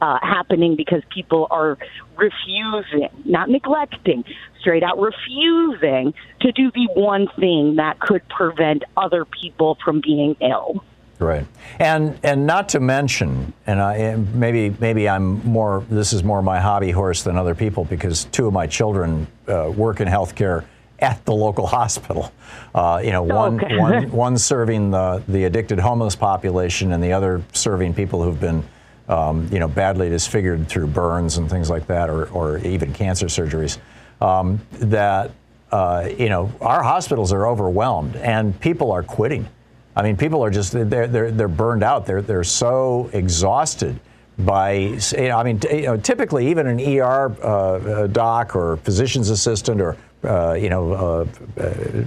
[0.01, 1.78] uh, happening because people are
[2.16, 4.24] refusing, not neglecting,
[4.61, 10.36] straight out refusing to do the one thing that could prevent other people from being
[10.40, 10.84] ill.
[11.18, 11.47] Right,
[11.78, 15.82] and and not to mention, and I maybe maybe I'm more.
[15.88, 19.72] This is more my hobby horse than other people because two of my children uh,
[19.74, 20.64] work in healthcare
[20.99, 22.32] at the local hospital.
[22.74, 23.78] Uh, you know, one, Okay.
[23.78, 28.62] one one serving the the addicted homeless population, and the other serving people who've been.
[29.09, 33.27] Um, you know, badly disfigured through burns and things like that, or, or even cancer
[33.27, 33.79] surgeries.
[34.21, 35.31] Um, that
[35.71, 39.49] uh, you know, our hospitals are overwhelmed, and people are quitting.
[39.97, 42.07] I mean, people are just they're they're they're burned out.
[42.07, 43.99] They're they're so exhausted
[44.39, 44.73] by.
[44.73, 49.81] you know, I mean, you know, typically even an ER uh, doc or physician's assistant
[49.81, 51.29] or uh, you know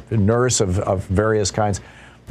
[0.10, 1.82] nurse of, of various kinds,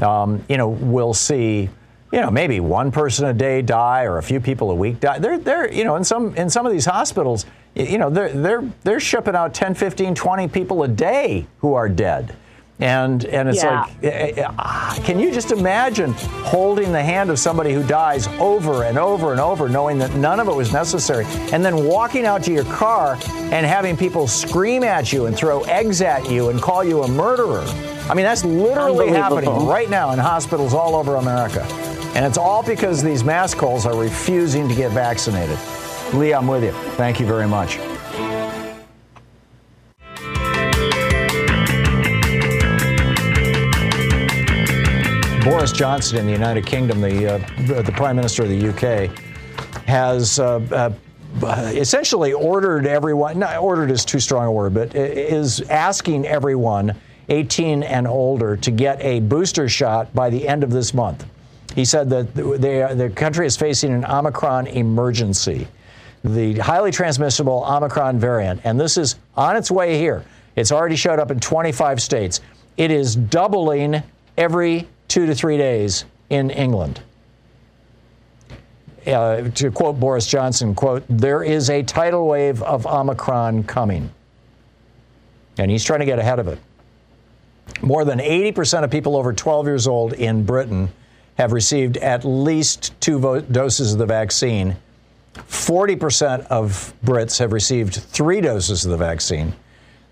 [0.00, 1.68] um, you know, will see.
[2.10, 5.18] You know, maybe one person a day die, or a few people a week die.
[5.18, 7.44] They're, they're, you know, in some in some of these hospitals,
[7.74, 11.88] you know, they're they're they're shipping out 10, 15, 20 people a day who are
[11.88, 12.34] dead.
[12.80, 13.80] And and it's Yeah.
[13.80, 16.12] like, eh, eh, ah, can you just imagine
[16.44, 20.38] holding the hand of somebody who dies over and over and over, knowing that none
[20.40, 23.18] of it was necessary, and then walking out to your car
[23.52, 27.08] and having people scream at you and throw eggs at you and call you a
[27.08, 27.64] murderer?
[28.08, 31.66] I mean, that's literally happening right now in hospitals all over America.
[32.14, 35.58] And it's all because these mask holes are refusing to get vaccinated.
[36.14, 36.72] Lee, I'm with you.
[36.96, 37.78] Thank you very much.
[45.44, 49.10] Boris Johnson in the United Kingdom, the, uh, the Prime Minister of the UK,
[49.86, 50.92] has uh,
[51.42, 56.94] uh, essentially ordered everyone, not ordered is too strong a word, but is asking everyone
[57.28, 61.24] 18 and older to get a booster shot by the end of this month.
[61.74, 65.68] He said that they, the country is facing an Omicron emergency,
[66.24, 70.24] the highly transmissible Omicron variant, and this is on its way here.
[70.56, 72.40] It's already showed up in 25 states.
[72.76, 74.02] It is doubling
[74.36, 77.00] every two to three days in England.
[79.06, 84.10] Uh, to quote Boris Johnson, quote, there is a tidal wave of Omicron coming.
[85.56, 86.58] And he's trying to get ahead of it.
[87.80, 90.90] More than 80% of people over 12 years old in Britain
[91.38, 94.76] have received at least two vo- doses of the vaccine.
[95.34, 99.54] 40% of Brits have received three doses of the vaccine.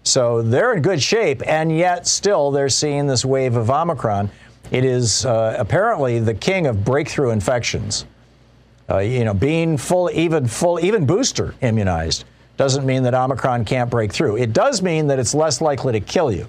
[0.05, 4.31] So they're in good shape, and yet still they're seeing this wave of Omicron.
[4.71, 8.07] It is uh, apparently the king of breakthrough infections.
[8.89, 12.25] Uh, you know, being full, even full, even booster immunized
[12.57, 14.37] doesn't mean that Omicron can't break through.
[14.37, 16.47] It does mean that it's less likely to kill you.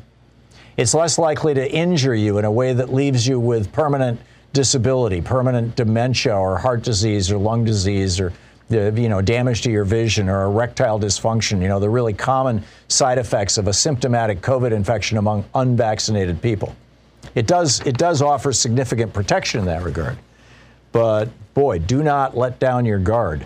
[0.77, 4.19] It's less likely to injure you in a way that leaves you with permanent
[4.53, 8.33] disability, permanent dementia, or heart disease, or lung disease, or
[8.69, 11.61] the, you know damage to your vision, or erectile dysfunction.
[11.61, 16.75] You know the really common side effects of a symptomatic COVID infection among unvaccinated people.
[17.35, 20.17] It does it does offer significant protection in that regard.
[20.91, 23.45] But boy, do not let down your guard.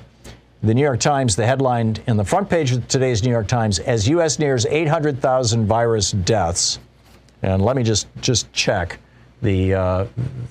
[0.63, 3.79] The New York Times, the headline in the front page of today's New York Times,
[3.79, 4.37] as U.S.
[4.37, 6.77] nears 800,000 virus deaths.
[7.41, 8.99] And let me just just check
[9.41, 10.05] the uh,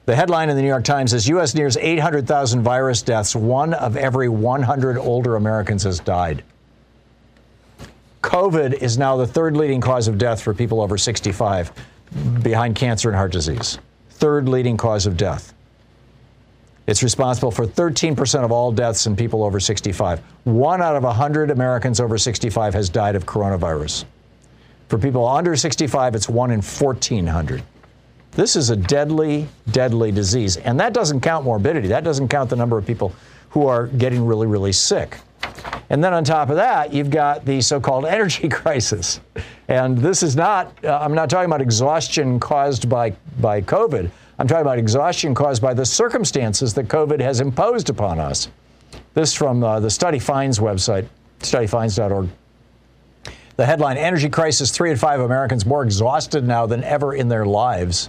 [0.07, 1.55] The headline in the New York Times is U.S.
[1.55, 3.37] nears 800,000 virus deaths.
[3.37, 6.43] One of every 100 older Americans has died.
[8.23, 11.73] COVID is now the third leading cause of death for people over 65,
[12.43, 13.79] behind cancer and heart disease.
[14.11, 15.55] Third leading cause of death.
[16.91, 20.19] It's responsible for 13% of all deaths in people over 65.
[20.43, 24.07] One out of 100 Americans over 65 has died of coronavirus.
[24.89, 27.63] For people under 65, it's one in 1,400.
[28.33, 30.57] This is a deadly, deadly disease.
[30.57, 31.87] And that doesn't count morbidity.
[31.87, 33.15] That doesn't count the number of people
[33.51, 35.19] who are getting really, really sick.
[35.91, 39.21] And then on top of that, you've got the so called energy crisis.
[39.69, 43.11] And this is not, uh, I'm not talking about exhaustion caused by,
[43.41, 44.11] by COVID.
[44.41, 48.49] I'm talking about exhaustion caused by the circumstances that COVID has imposed upon us.
[49.13, 51.07] This from uh, the Study Finds website,
[51.41, 52.31] studyfinds.org.
[53.57, 57.45] The headline Energy Crisis Three in Five Americans More Exhausted Now Than Ever in Their
[57.45, 58.09] Lives.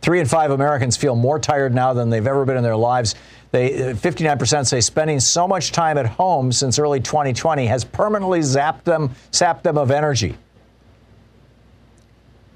[0.00, 3.14] Three in five Americans feel more tired now than they've ever been in their lives.
[3.50, 8.40] They, 59% uh, say spending so much time at home since early 2020 has permanently
[8.40, 10.38] zapped them, sapped them of energy.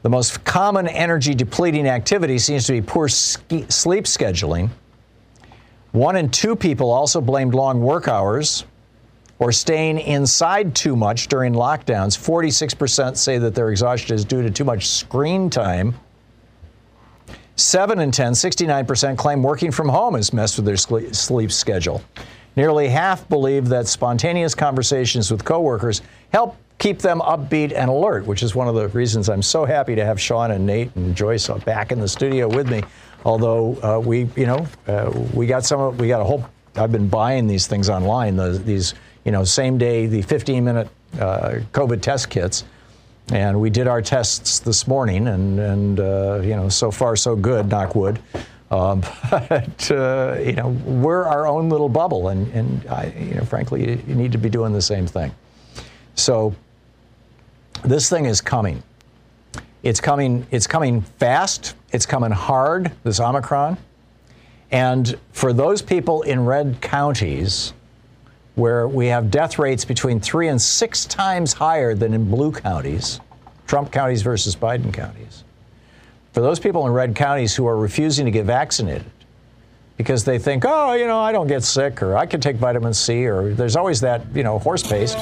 [0.03, 3.67] The most common energy depleting activity seems to be poor sleep
[4.05, 4.71] scheduling.
[5.93, 8.65] One in two people also blamed long work hours
[9.39, 12.17] or staying inside too much during lockdowns.
[12.17, 15.95] 46% say that their exhaustion is due to too much screen time.
[17.57, 22.03] 7 in 10, 69% claim working from home has messed with their sleep schedule.
[22.57, 26.01] Nearly half believe that spontaneous conversations with coworkers
[26.33, 29.95] help keep them upbeat and alert, which is one of the reasons I'm so happy
[29.95, 32.83] to have Sean and Nate and Joyce back in the studio with me.
[33.25, 36.45] Although uh, we, you know, uh, we got some, we got a whole.
[36.77, 38.37] I've been buying these things online.
[38.37, 42.65] The, these, you know, same day, the 15 minute uh, COVID test kits,
[43.31, 47.37] and we did our tests this morning, and and uh, you know, so far so
[47.37, 47.69] good.
[47.69, 48.21] Knock wood.
[48.71, 53.45] Um, but uh, you know, we're our own little bubble, and and I, you know,
[53.45, 55.35] frankly, you need to be doing the same thing.
[56.15, 56.55] So
[57.85, 58.83] this thing is coming.
[59.83, 63.79] It's coming, it's coming fast, it's coming hard, this Omicron.
[64.71, 67.73] And for those people in red counties
[68.55, 73.21] where we have death rates between three and six times higher than in blue counties,
[73.67, 75.45] Trump counties versus Biden counties,
[76.33, 79.11] for those people in red counties who are refusing to get vaccinated
[79.97, 82.95] because they think, oh, you know, I don't get sick or I can take vitamin
[82.95, 85.19] C or there's always that, you know, horse paste.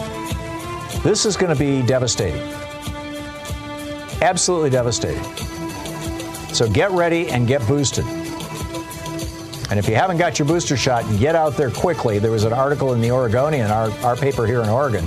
[1.02, 2.42] This is going to be devastating.
[4.20, 5.22] Absolutely devastating.
[6.52, 8.04] So get ready and get boosted.
[9.70, 12.18] And if you haven't got your booster shot, get out there quickly.
[12.18, 15.06] There was an article in the Oregonian, our, our paper here in Oregon,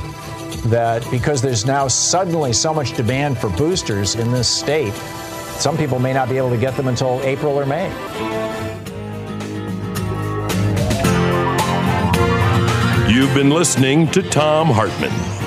[0.70, 4.94] that because there's now suddenly so much demand for boosters in this state,
[5.60, 7.90] some people may not be able to get them until April or May.
[13.12, 15.41] You've been listening to Thom Hartmann.